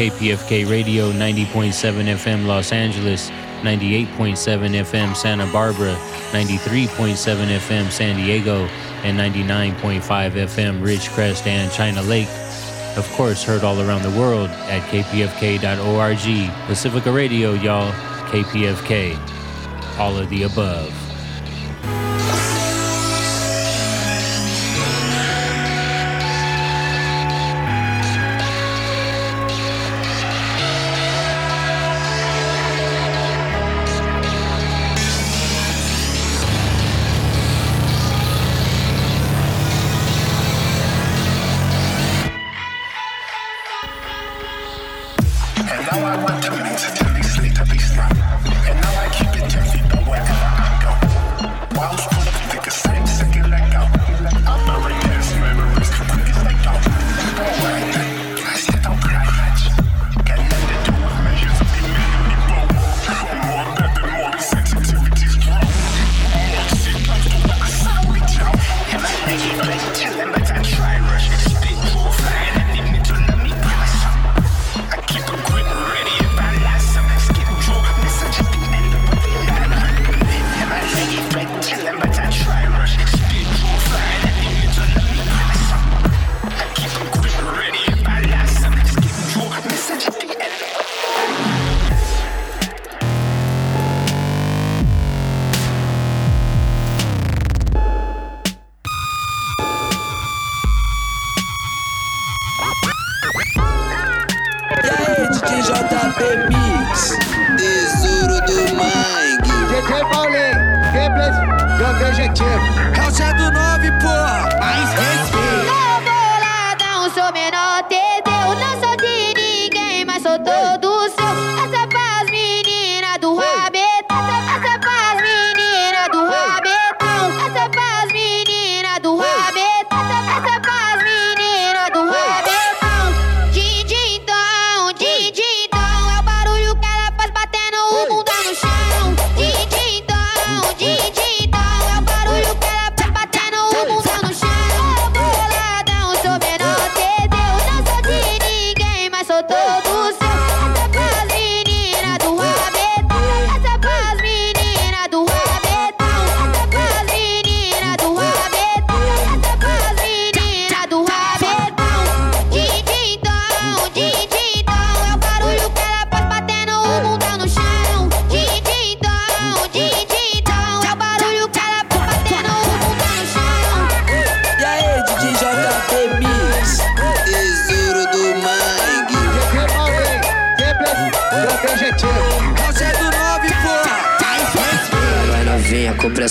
[0.00, 3.28] KPFK Radio 90.7 FM Los Angeles,
[3.60, 4.34] 98.7
[4.80, 5.94] FM Santa Barbara,
[6.32, 7.16] 93.7
[7.58, 8.64] FM San Diego,
[9.04, 12.30] and 99.5 FM Ridgecrest and China Lake.
[12.96, 16.66] Of course, heard all around the world at kpfk.org.
[16.66, 17.92] Pacifica Radio, y'all.
[18.30, 19.18] KPFK.
[19.98, 21.09] All of the above.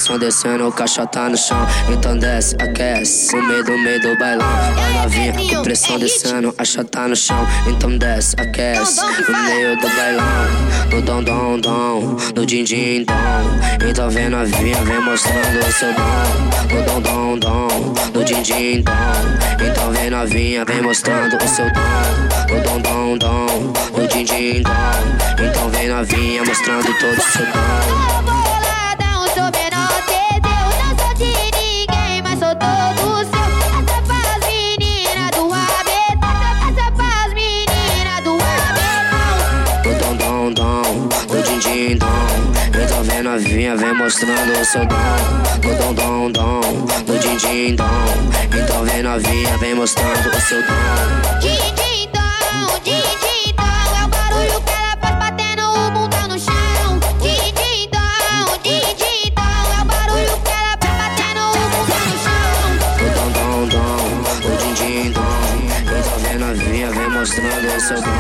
[0.10, 1.68] Pressão descendo, o caixa tá no chão.
[1.91, 4.48] Então desce, aquece, no meio do meio do bailão.
[4.76, 7.48] Vai novinha, com pressão descendo, a chata tá no chão.
[7.68, 10.26] Então desce, aquece, no meio do bailão.
[10.91, 13.88] No dom, dom, dom, no din, din, dom.
[13.88, 16.76] Então vem novinha, vem mostrando o seu dom.
[16.76, 19.64] No dom, dom, dom, no din, din, dom.
[19.64, 22.56] Então vem novinha, vem mostrando o seu dom.
[22.56, 25.45] No dom, dom, dom, no din, din, dom.
[25.45, 28.19] Então vem novinha, mostrando todo o seu dom.
[43.70, 44.96] Novinha, vem mostrando o seu dom.
[45.64, 46.62] No dom, dom, dom,
[47.08, 47.86] no din, din, dom.
[48.46, 51.40] Então vem novinha, vem mostrando o seu dom.
[51.40, 53.66] Dindindão, dindindão.
[53.96, 57.00] É o barulho que ela faz batendo o bundão no chão.
[57.22, 59.44] Dindindão, dindindão.
[59.78, 62.62] É o barulho que ela faz batendo o bundão no chão.
[62.98, 65.22] No dom, dom, dom, no din, din, dom.
[66.00, 68.19] Então vem novinha, vem mostrando o seu dom.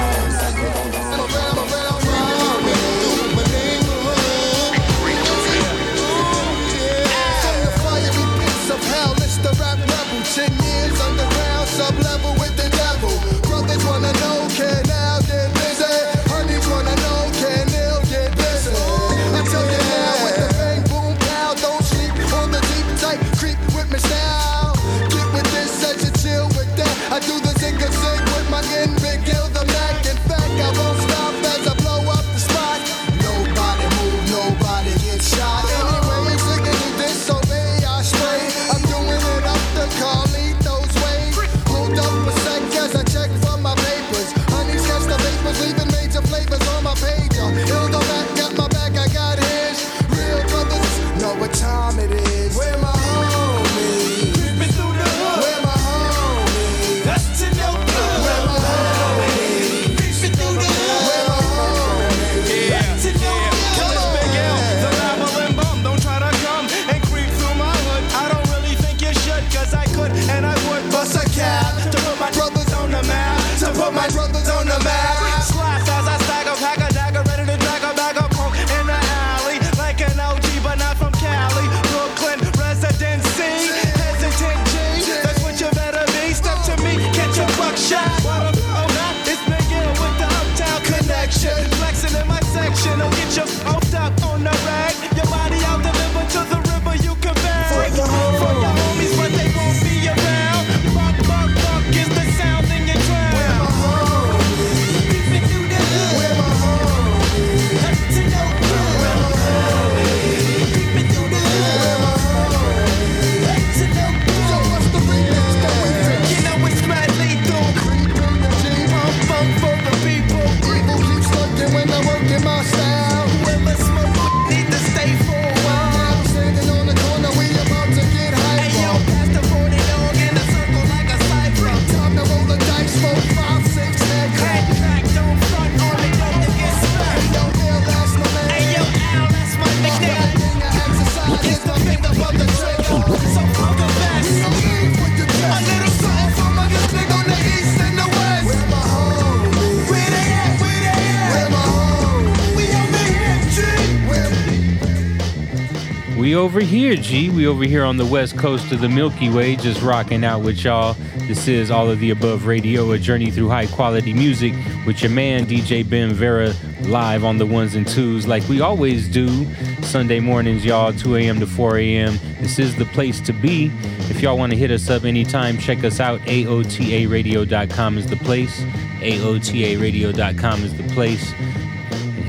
[156.39, 157.29] Over here, G.
[157.29, 160.63] We over here on the west coast of the Milky Way, just rocking out with
[160.63, 160.95] y'all.
[161.27, 164.53] This is All of the Above Radio, a journey through high quality music
[164.87, 166.53] with your man, DJ Ben Vera,
[166.83, 169.45] live on the ones and twos, like we always do.
[169.83, 171.39] Sunday mornings, y'all, 2 a.m.
[171.41, 172.17] to 4 a.m.
[172.39, 173.69] This is the place to be.
[174.09, 176.21] If y'all want to hit us up anytime, check us out.
[176.21, 178.61] AOTARadio.com is the place.
[179.01, 181.33] AOTARadio.com is the place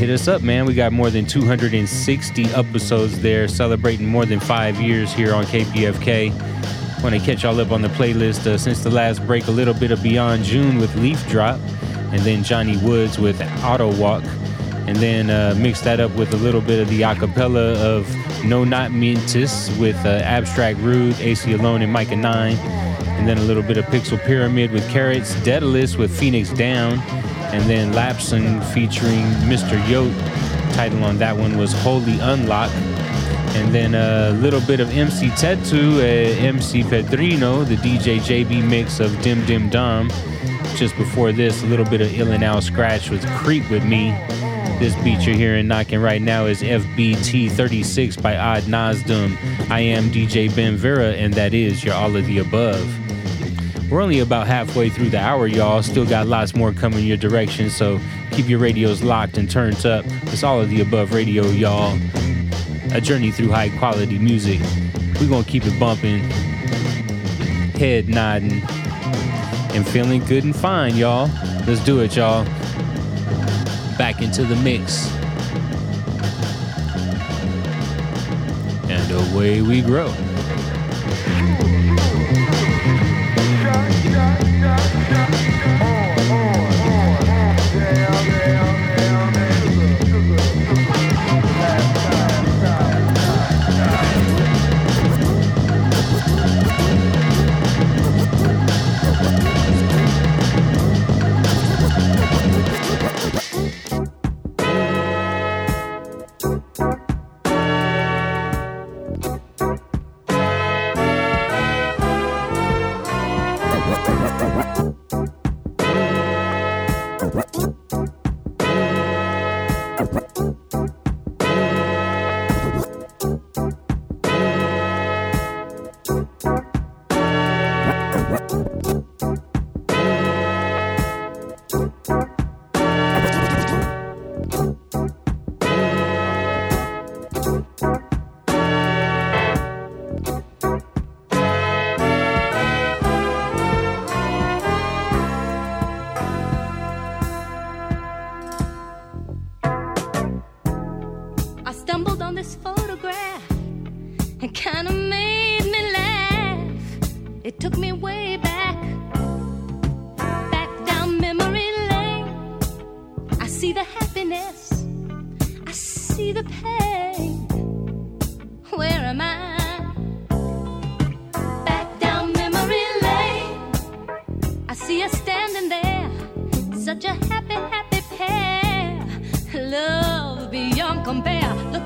[0.00, 0.64] hit us up, man.
[0.64, 6.32] We got more than 260 episodes there, celebrating more than five years here on KPFK.
[7.02, 9.74] Want to catch y'all up on the playlist uh, since the last break, a little
[9.74, 11.60] bit of Beyond June with Leaf Drop,
[12.12, 14.24] and then Johnny Woods with Auto Walk,
[14.86, 18.08] and then uh, mix that up with a little bit of the acapella of
[18.42, 23.62] No Not Mentis with uh, Abstract Rude, Aceyalone, and Mikah 9, and then a little
[23.62, 26.98] bit of Pixel Pyramid with Carrots, Daedelus with Phoenix Down,
[27.52, 29.80] and then Lapson featuring Mr.
[29.84, 30.14] Yote.
[30.74, 32.70] Title on that one was Holy Unlock.
[33.54, 39.00] And then a little bit of MC Teteu, uh, MC Pedrinho, the DJ JB mix
[39.00, 40.08] of Dim Dim Dom.
[40.76, 44.10] Just before this, a little bit of Ill and Al Skratch with Creep with Me.
[44.78, 49.36] This beat you're hearing knocking right now is FBT 36 by Odd Nosdam.
[49.70, 53.09] I am DJ Ben Vera, and that is your All of the Above.
[53.90, 55.82] We're only about halfway through the hour, y'all.
[55.82, 57.98] Still got lots more coming your direction, so
[58.30, 60.04] keep your radios locked and turned up.
[60.26, 61.98] It's all of the above radio, y'all.
[62.92, 64.60] A journey through high quality music.
[65.20, 66.20] We're gonna keep it bumping,
[67.80, 68.62] head nodding,
[69.74, 71.28] and feeling good and fine, y'all.
[71.66, 72.44] Let's do it, y'all.
[73.98, 75.10] Back into the mix.
[78.88, 80.14] And away we grow.
[84.80, 85.79] Thank you.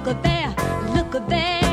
[0.04, 0.54] Look there,
[0.94, 1.63] look there.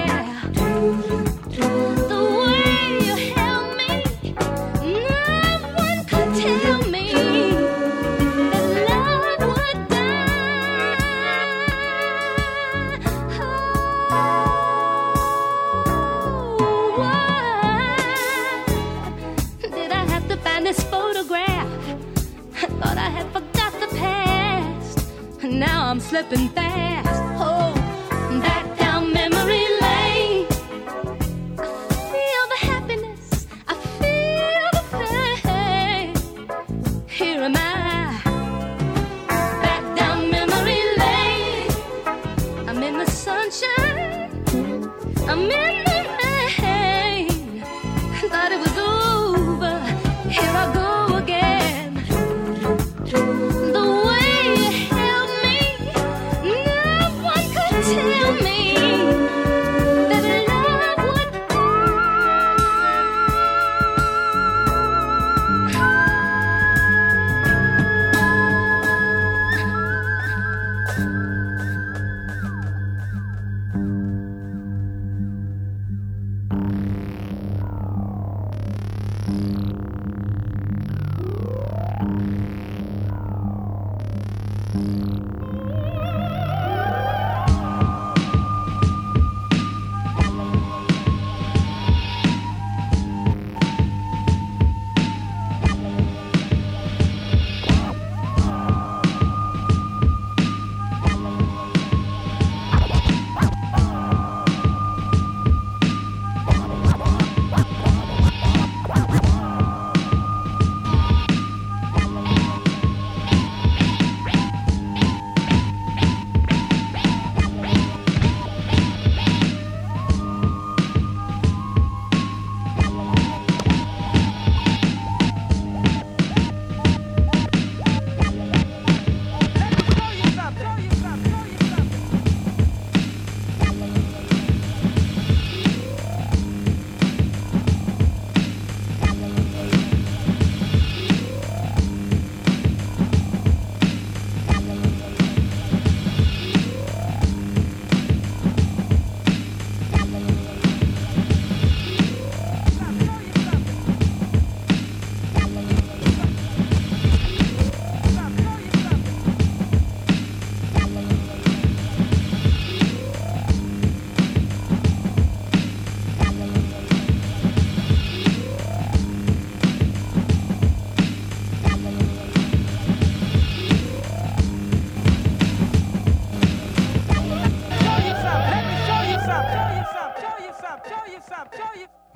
[26.12, 26.51] Slipping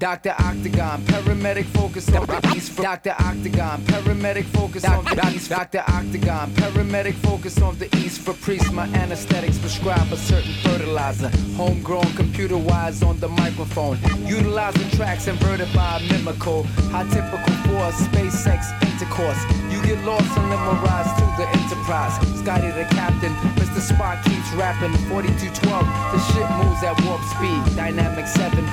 [0.06, 0.36] Dr.
[0.38, 2.77] Octagon, paramedic focus on the east.
[2.77, 3.15] Dr.
[3.18, 5.49] Octagon, paramedic focus on the east.
[5.49, 5.80] Dr.
[5.80, 8.22] Octagon, paramedic focus on the east.
[8.22, 11.30] For priests, my anesthetics prescribe a certain fertilizer.
[11.57, 13.98] Homegrown, computer wise on the microphone.
[14.27, 16.65] Utilizing tracks inverted by a mimical.
[16.94, 19.41] High typical for SpaceX intercourse.
[19.73, 22.15] You get lost and limerize to the enterprise.
[22.40, 23.82] Scotty the captain, Mr.
[23.82, 24.94] Spock keeps rapping.
[25.10, 25.82] 4212,
[26.14, 27.76] the ship moves at warp speed.
[27.76, 28.65] Dynamic 7,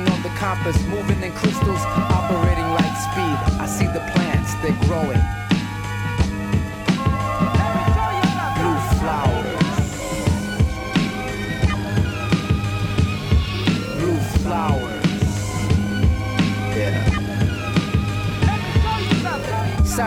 [0.00, 0.76] on the compass.
[0.86, 3.36] Moving in crystals, operating like speed.
[3.60, 5.21] I see the plants, they're growing.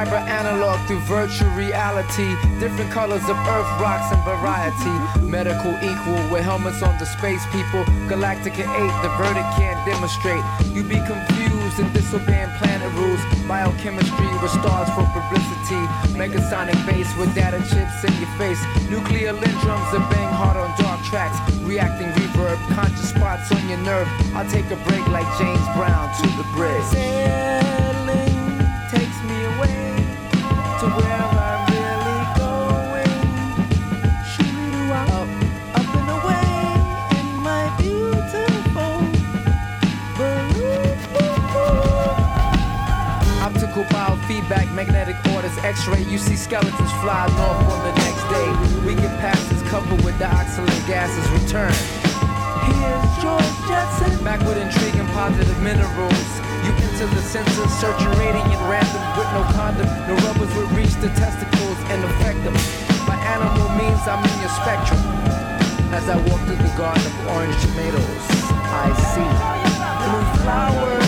[0.06, 2.36] Cyber analog through virtual reality.
[2.60, 5.26] Different colors of earth, rocks, and variety.
[5.26, 7.84] Medical equal with helmets on the space people.
[8.06, 10.44] Galactica 8, the verdict can't demonstrate.
[10.76, 13.19] You be confused and disobeying planet rules.
[13.48, 15.82] Biochemistry with stars for publicity.
[16.14, 18.61] Megasonic bass with data chips in your face.
[18.90, 21.38] Nuclear lindrums that bang hard on dark tracks.
[21.64, 24.07] Reacting reverb, conscious spots on your nerve.
[24.36, 27.64] I'll take a break like James Brown to the bridge.
[44.45, 46.03] Biofeedback, magnetic orders, X-ray.
[46.03, 48.85] You see skeletons fly north on the next day.
[48.85, 51.73] We get past this couple with the oxalate gases return.
[52.65, 56.30] Here's George Jetson back with intriguing positive minerals.
[56.65, 59.88] You enter the sensor, searching radiant random with no condom.
[60.07, 62.55] No rubbers will reach the testicles and affect them.
[63.05, 65.01] By animal means I'm in your spectrum.
[65.93, 68.26] As I walk through the garden of orange tomatoes,
[68.73, 69.30] I see
[70.01, 71.05] blue flowers.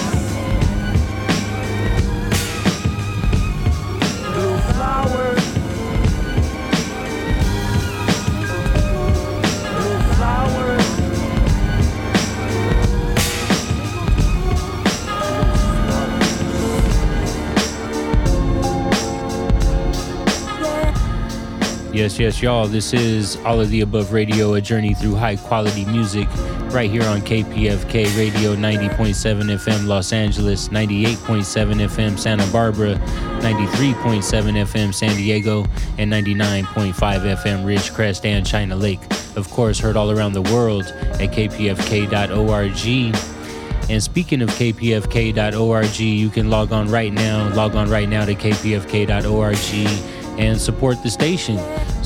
[21.97, 22.67] Yes, yes, y'all.
[22.67, 26.27] This is All of the Above Radio, a journey through high quality music
[26.71, 31.43] right here on KPFK Radio 90.7 FM Los Angeles, 98.7
[31.87, 32.97] FM Santa Barbara,
[33.41, 35.65] 93.7 FM San Diego,
[35.97, 39.01] and 99.5 FM Ridgecrest and China Lake.
[39.35, 43.15] Of course, heard all around the world at kpfk.org.
[43.89, 48.35] And speaking of kpfk.org, you can log on right now, log on right now to
[48.35, 49.57] kpfk.org
[50.37, 51.57] and support the station.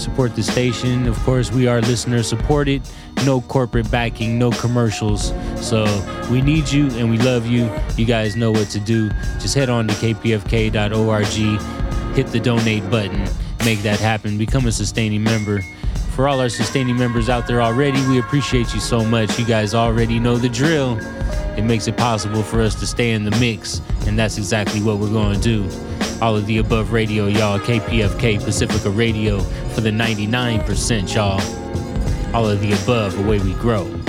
[0.02, 1.08] Support the station.
[1.08, 2.82] Of course, we are listener supported.
[3.24, 5.32] No corporate backing, no commercials.
[5.56, 5.86] So
[6.32, 7.72] we need you and we love you.
[7.98, 9.12] You guys know what to do.
[9.40, 11.26] Just head on to kpfk.org,
[12.16, 13.30] hit the donate button,
[13.64, 15.62] make that happen, become a sustaining member.
[16.16, 19.38] For all our sustaining members out there already, we appreciate you so much.
[19.38, 20.98] You guys already know the drill.
[21.58, 24.98] It makes it possible for us to stay in the mix, and that's exactly what
[24.98, 25.70] we're going to do.
[26.22, 27.60] All of the above radio, y'all.
[27.60, 29.40] KPFK Pacifica Radio
[29.74, 32.36] for the 99%, y'all.
[32.36, 34.01] All of the above, the way we grow.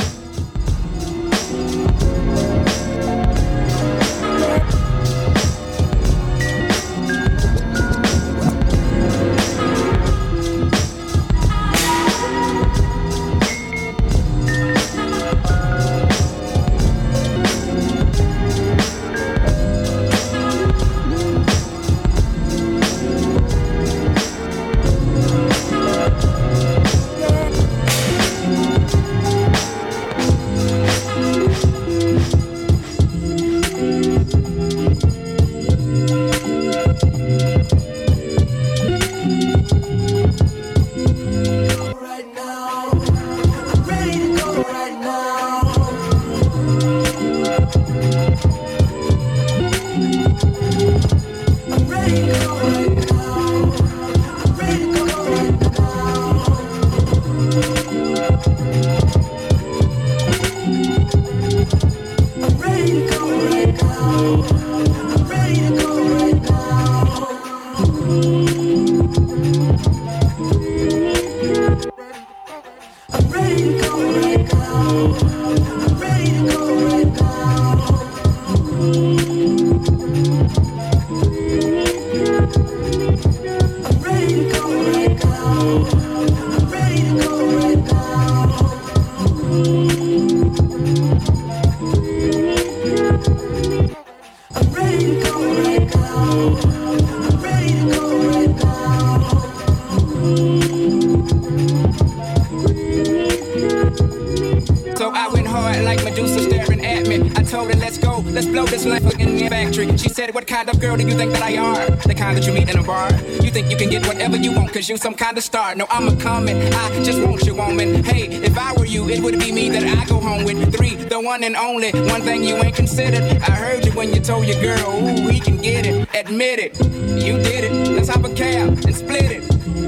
[114.93, 115.75] you some kind of star.
[115.75, 116.57] No, I'm a comet.
[116.75, 118.05] I just want you, woman.
[118.05, 120.75] Hey, if I were you, it would be me that I go home with.
[120.75, 121.93] Three, the one and only.
[121.93, 123.23] One thing you ain't considered.
[123.43, 126.09] I heard you when you told your girl, ooh, he can get it.
[126.15, 126.79] Admit it.
[127.25, 127.73] You did it.
[127.89, 129.43] Let's hop a cab and split it.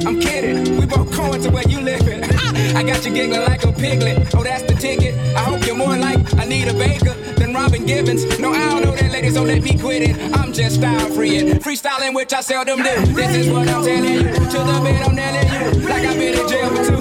[0.06, 0.78] I'm kidding.
[0.78, 2.24] We both going to where you living.
[2.78, 4.34] I got you giggling like a piglet.
[4.34, 5.14] Oh, that's the ticket.
[5.36, 7.13] I hope you're more like I need a baker.
[7.54, 8.40] I'm Robin Gibbons.
[8.40, 10.16] No, I don't know that lady, so let me quit it.
[10.36, 13.14] I'm just style freeing, freestyling, which I seldom do.
[13.14, 14.22] This is what I'm telling you.
[14.24, 15.88] To the bed, I'm telling you.
[15.88, 16.93] Like I've been in jail for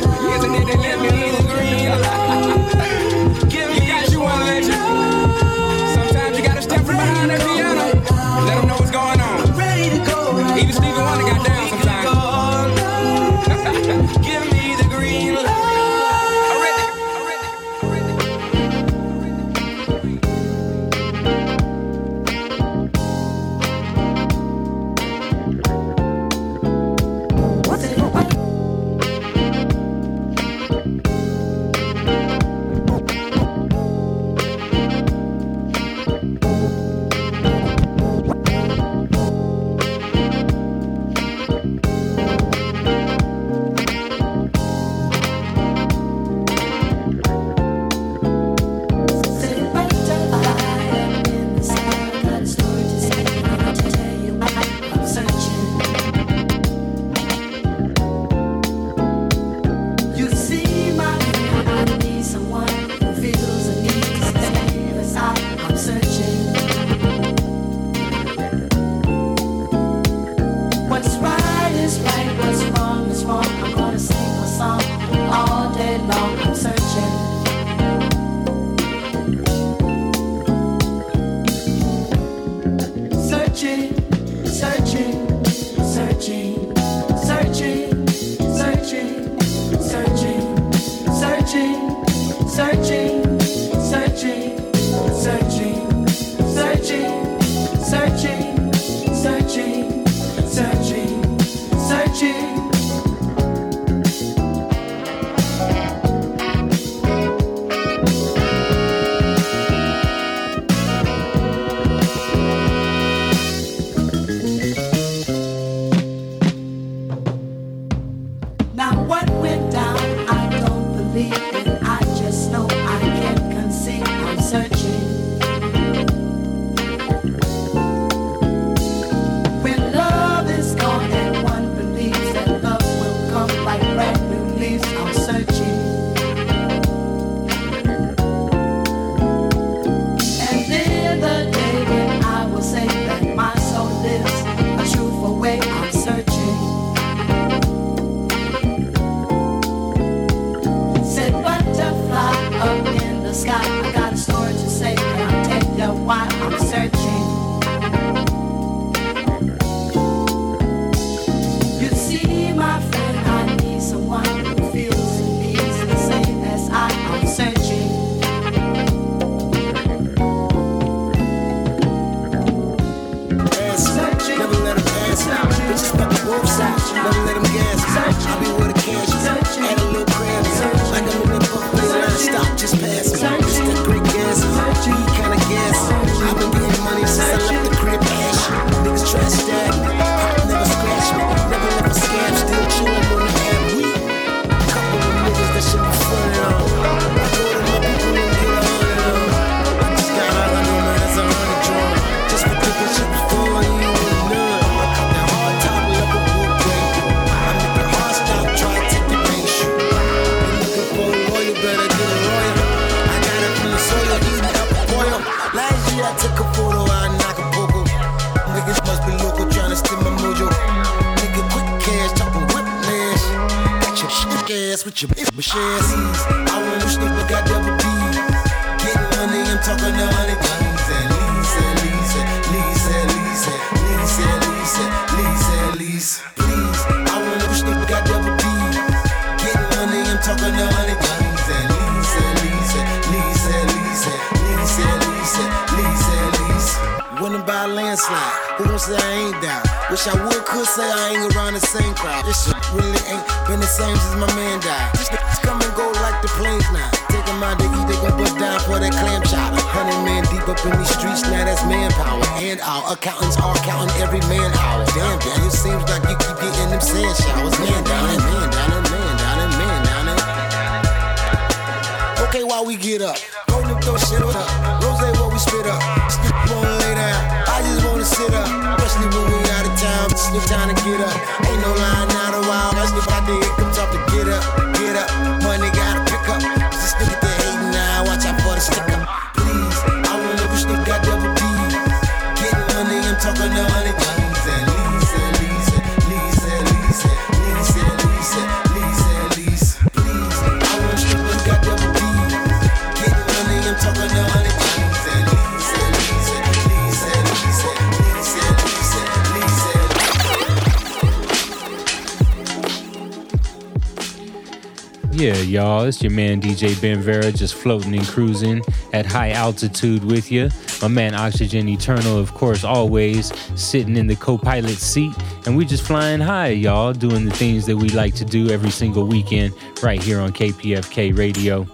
[316.13, 318.61] man DJ Ben Vera just floating and cruising
[318.93, 320.49] at high altitude with you.
[320.81, 325.13] My man Oxygen Eternal, of course, always sitting in the co pilot seat.
[325.45, 328.69] And we just flying high, y'all, doing the things that we like to do every
[328.69, 331.67] single weekend right here on KPFK Radio.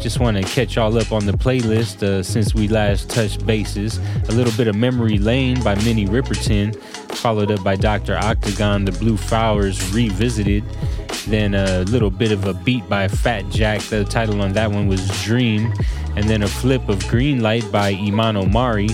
[0.00, 3.98] Just want to catch y'all up on the playlist uh, since we last touched bases.
[4.28, 6.74] A little bit of Memory Lane by Minnie Riperton,
[7.12, 8.16] followed up by Dr.
[8.16, 10.64] Octagon, The Blue Flowers Revisited.
[11.26, 13.80] Then a little bit of a beat by Fat Jack.
[13.82, 15.72] The title on that one was Dream.
[16.16, 18.88] And then a flip of Green Light by Iman Omari.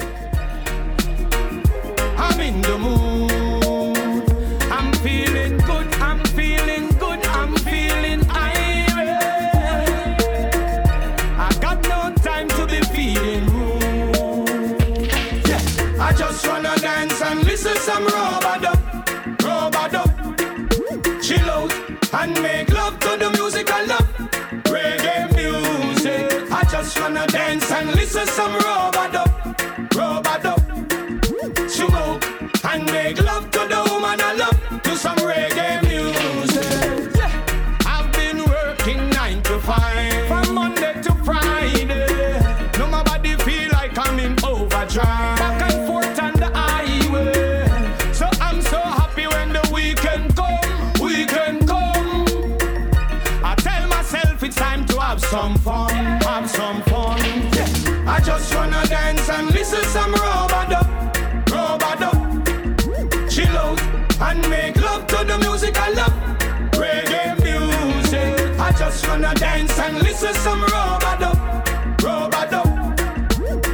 [27.84, 28.93] And listen some robado,
[69.36, 71.32] dance and listen some robado.
[71.98, 72.64] Robado.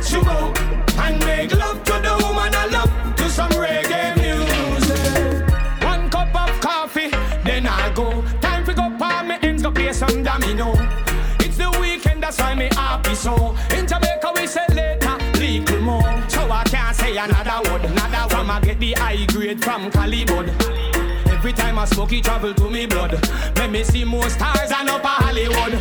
[0.07, 0.59] Chill out
[0.99, 3.15] and make love to the woman I love.
[3.17, 5.83] To some reggae music.
[5.83, 7.09] One cup of coffee,
[7.43, 8.21] then I go.
[8.41, 10.73] Time to go palm my ends, go play some domino.
[11.39, 13.55] It's the weekend, that's why me happy so.
[13.71, 16.23] In Jamaica we say later, little more.
[16.29, 18.49] So I can't say another word, another one.
[18.49, 20.68] I get the high grade from Calibod.
[21.59, 23.11] Time I smoke it travel to me blood.
[23.57, 25.73] Let me see more stars and up a Hollywood.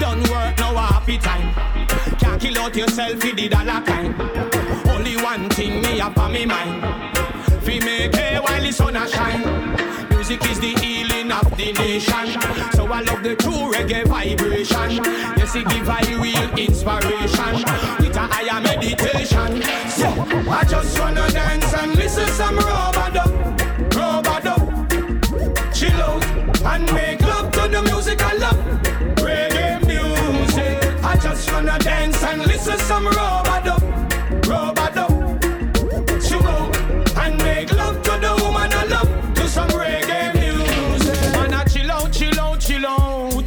[0.00, 1.54] Don't work no happy time.
[2.18, 4.12] Can't kill out yourself with the dollar kind.
[4.90, 6.82] Only one thing me up on me mind.
[7.62, 9.44] Fi make hay while the sun a shine.
[10.10, 12.26] Music is the healing of the nation.
[12.72, 15.04] So I love the true reggae vibration.
[15.38, 17.54] Yes, it give I real inspiration.
[18.00, 19.62] With a higher meditation.
[19.90, 20.08] So
[20.50, 23.35] I just wanna dance and listen some robado.
[26.66, 28.56] And make love to the music I love.
[29.24, 31.04] Reggae music.
[31.04, 33.76] I just wanna dance and listen some robado,
[34.50, 35.06] robado.
[36.26, 36.76] Chill out
[37.18, 39.34] and make love to the woman I love.
[39.34, 41.32] To some reggae music.
[41.32, 43.44] Man, I chill out, chill out, chill out.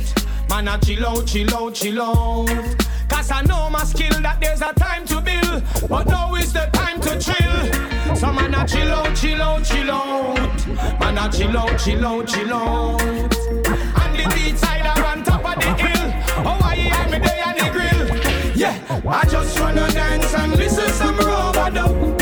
[0.50, 2.89] Man, I chill out, chill out, chill out.
[3.10, 6.70] Cause I know my skill that there's a time to build, but now is the
[6.74, 8.16] time to chill.
[8.16, 10.68] So man, a chill out, chill out, chill out.
[11.00, 13.02] Man, a chill out, chill out, chill out.
[13.02, 16.14] And the beat side are on top of the hill.
[16.46, 18.56] Oh, I hear me there on the grill.
[18.56, 22.19] Yeah, I just wanna dance and listen some robado,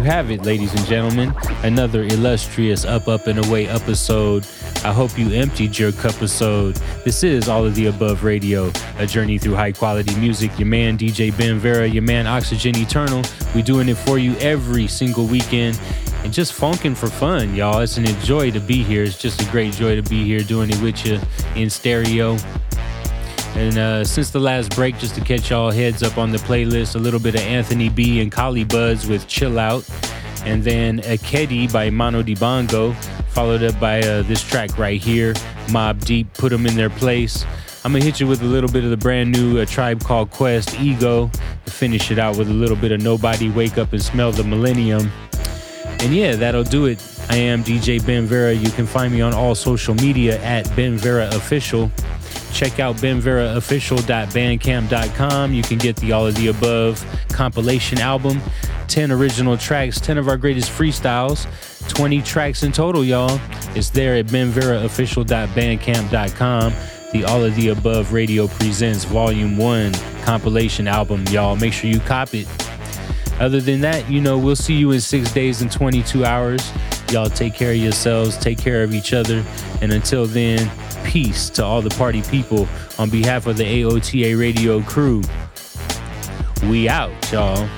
[0.00, 1.34] you have it, ladies and gentlemen.
[1.62, 4.46] Another illustrious Up, Up, and Away episode.
[4.82, 6.76] I hope you emptied your cup episode.
[7.04, 10.58] This is All of the Above Radio, a journey through high quality music.
[10.58, 13.22] Your man, DJ Ben Vera, your man, Oxygen Eternal.
[13.54, 15.78] we doing it for you every single weekend
[16.24, 17.80] and just funking for fun, y'all.
[17.80, 19.04] It's an joy to be here.
[19.04, 21.20] It's just a great joy to be here doing it with you
[21.56, 22.38] in stereo.
[23.60, 26.96] And uh, since the last break, just to catch y'all heads up on the playlist,
[26.96, 29.86] a little bit of Anthony B and Collie Buddz with Chill Out.
[30.46, 32.96] And then Akedi by Manu Dibango,
[33.28, 35.34] followed up by uh, this track right here,
[35.66, 37.44] Mobb Deep, Put Them in their place.
[37.84, 40.30] I'm gonna hit you with a little bit of the brand new uh, Tribe Called
[40.30, 41.30] Quest, Ego,
[41.66, 44.42] to finish it out with a little bit of Nobody Wake Up and Smell the
[44.42, 45.12] Millennium.
[46.00, 46.98] And yeah, that'll do it.
[47.28, 48.54] I am DJ Ben Vera.
[48.54, 51.92] You can find me on all social media at Ben Vera Official.
[52.60, 55.54] Check out benveraofficial.bandcamp.com.
[55.54, 58.38] You can get the All of the Above compilation album,
[58.88, 61.46] 10 original tracks, 10 of our greatest freestyles,
[61.88, 63.40] 20 tracks in total, y'all.
[63.74, 66.72] It's there at benveraofficial.bandcamp.com.
[67.14, 71.56] The All of the Above Radio Presents Volume 1 compilation album, y'all.
[71.56, 72.46] Make sure you cop it.
[73.40, 76.70] Other than that, you know, we'll see you in six days and 22 hours.
[77.10, 79.42] Y'all take care of yourselves, take care of each other.
[79.80, 80.70] And until then,
[81.10, 85.20] peace to all the party people on behalf of the AOTA radio crew.
[86.70, 87.68] We out, y'all.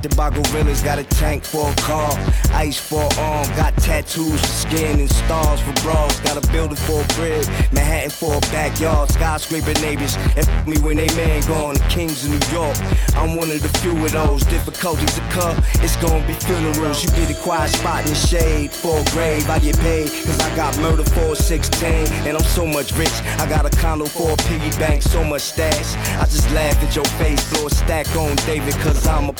[0.00, 2.10] Adopted by gorillas, got a tank for a car.
[2.54, 6.18] Ice for a arm, got tattoos for skin and stars for bras.
[6.20, 9.10] Got a building for a crib, Manhattan for a backyard.
[9.10, 11.74] Skyscraper neighbors, and f- me when they man gone.
[11.74, 12.78] The kings of New York,
[13.14, 14.42] I'm one of the few of those.
[14.44, 15.54] Difficulties to occur,
[15.84, 17.04] it's gonna be funerals.
[17.04, 19.50] You get a quiet spot in the shade for a grave.
[19.50, 22.08] I get paid, cause I got murder for a 16.
[22.24, 25.42] And I'm so much rich, I got a condo for a piggy bank, so much
[25.42, 25.94] stash.
[26.16, 29.34] I just laugh at your face, blow a stack on David, cause I'm a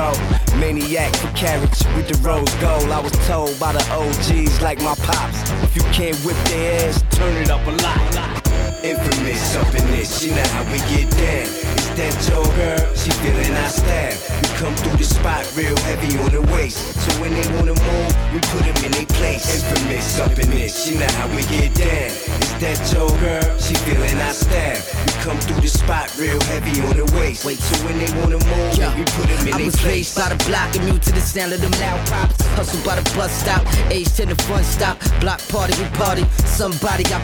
[0.00, 0.58] pyro.
[0.58, 2.90] Maniac for carrots with the rose gold.
[2.90, 5.50] I was told by the OGs like my pops.
[5.62, 8.84] If you can't whip their ass, turn it up a lot.
[8.84, 11.79] Infamous up in this, you know how we get down.
[12.00, 12.16] That
[12.56, 12.80] girl?
[12.96, 14.16] She feeling our style.
[14.40, 16.80] We come through the spot real heavy on the waist.
[16.96, 19.44] So when they wanna move, we put them in their place.
[19.52, 22.08] Infamous up in this, you know how we get down.
[22.40, 22.80] Is that
[23.20, 23.44] girl?
[23.60, 24.80] She feeling our style.
[24.80, 27.44] We come through the spot real heavy on the waist.
[27.44, 30.16] Wait, so when they wanna move, we put them in I their was place.
[30.16, 32.40] raised by the block, immune to the sound of them loud pops.
[32.56, 33.60] Hustle by the bus stop,
[33.92, 34.96] age to the front stop.
[35.20, 36.24] Block party, we party.
[36.48, 37.20] Somebody got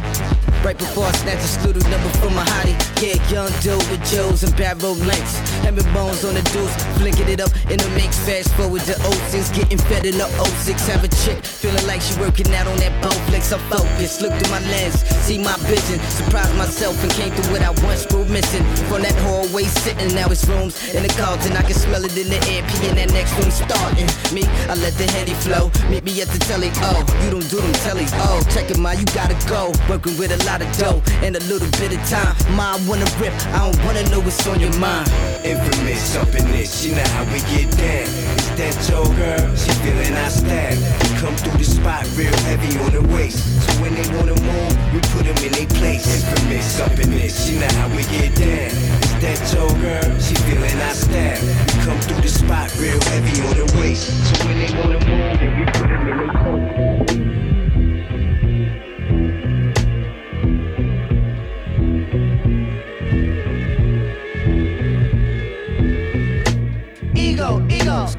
[0.66, 2.74] right before I snatch a slutty number from my hottie.
[2.98, 4.50] Yeah, young dude with Joes and
[4.82, 5.38] road lengths.
[5.62, 8.18] Having bones on the deuce, flicking it up in the mix.
[8.26, 8.98] Fast forward to
[9.30, 10.26] 06, getting fed in the
[10.66, 10.88] 06.
[10.88, 13.54] Have a chick feeling like she working out on that Bowflex.
[13.54, 16.02] I'm focused, look through my lens, see my vision.
[16.10, 18.66] Surprised myself and came through what I once grew missing.
[18.90, 21.54] From that hallway sitting, now it's rooms in the Carlton.
[21.54, 24.10] I can smell it in the air, P in that next room starting.
[24.34, 25.70] Me, I let the heady flow.
[25.86, 28.42] Meet me at the telly, oh, you don't do them tellies, oh.
[28.50, 29.70] Check it, ma, you gotta go.
[29.86, 32.34] Working with a lot of dough and a little bit of time.
[32.56, 35.08] Ma, I wanna rip, I don't wanna know what's on your mind.
[35.44, 38.06] Infamous up in this, you know how we get down.
[38.36, 39.44] Is that your girl?
[39.56, 40.76] She feeling our style.
[41.02, 43.42] We come through the spot real heavy on the waist.
[43.64, 46.06] So when they wanna move, we put them in their place.
[46.08, 48.72] Infamous up in this, you know how we get down.
[49.04, 50.08] Is that your girl?
[50.20, 51.40] She feeling our style.
[51.42, 54.08] We come through the spot real heavy on the waist.
[54.08, 56.85] So when they wanna move, we put them in their place.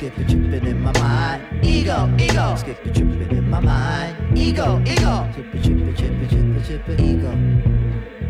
[0.07, 1.65] Skip it, tripping in my mind.
[1.65, 2.55] Ego, ego.
[2.55, 4.37] Skip it, tripping in my mind.
[4.37, 5.27] Ego, ego.
[5.33, 6.99] Skip it, tripping, tripping, tripping, tripping.
[7.05, 7.33] Ego,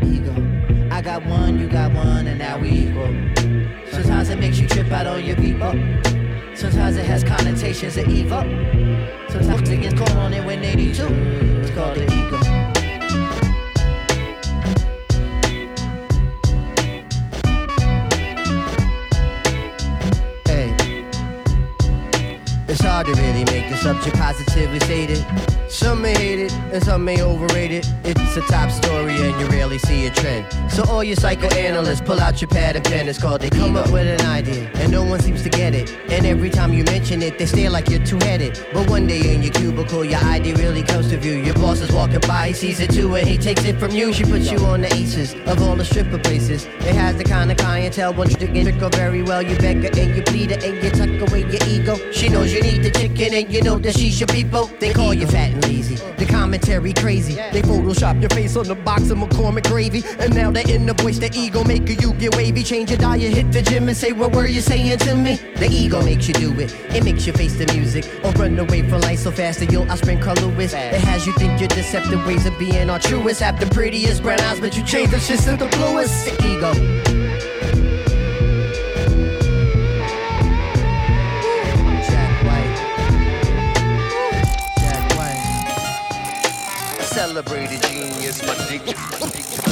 [0.03, 0.89] ego.
[0.91, 3.13] I got one, you got one, and now we equal.
[3.91, 5.71] Sometimes it makes you trip out on your people.
[6.55, 8.41] Sometimes it has connotations of evil.
[9.29, 11.05] Sometimes it gets caught on it when they need to.
[11.61, 12.56] It's called the ego.
[22.97, 25.23] Hard to really make the subject positively stated.
[25.69, 27.85] Some may hate it, and some may overrate it.
[28.03, 30.45] It's a top story, and you rarely see a trend.
[30.71, 33.07] So all you psychoanalysts, pull out your pad and pen.
[33.07, 35.91] It's called they come up with an idea, and no one seems to get it.
[36.09, 38.65] And every time you mention it, they stare like you're two-headed.
[38.73, 41.33] But one day in your cubicle, your idea really comes to view.
[41.33, 44.11] Your boss is walking by, he sees it too, and he takes it from you.
[44.11, 46.65] She puts you on the aces of all the stripper places.
[46.65, 49.43] It has the kind of clientele, one trick and trick her very well.
[49.43, 52.11] You beg her and you plead her and you tuck away your ego.
[52.11, 54.67] She knows you need the chicken and you know that she's your people.
[54.79, 55.95] They call you fat and lazy.
[56.17, 57.35] The commentary crazy.
[57.35, 60.03] They Photoshop your face on the box of McCormick gravy.
[60.19, 62.63] And now they're in the voice, the ego maker you get wavy.
[62.63, 65.35] Change your diet, hit the gym and say what were you saying to me?
[65.55, 66.73] The ego makes you do it.
[66.95, 69.85] It makes you face the music or run away from life so fast that you'll
[69.85, 70.73] outspring Carl Lewis.
[70.73, 73.41] It has you think your deceptive ways of being are truest.
[73.41, 76.25] Have the prettiest brown eyes, but you change the shit to the bluest.
[76.25, 77.26] The ego.
[87.17, 89.66] Celebrated genius, my dick.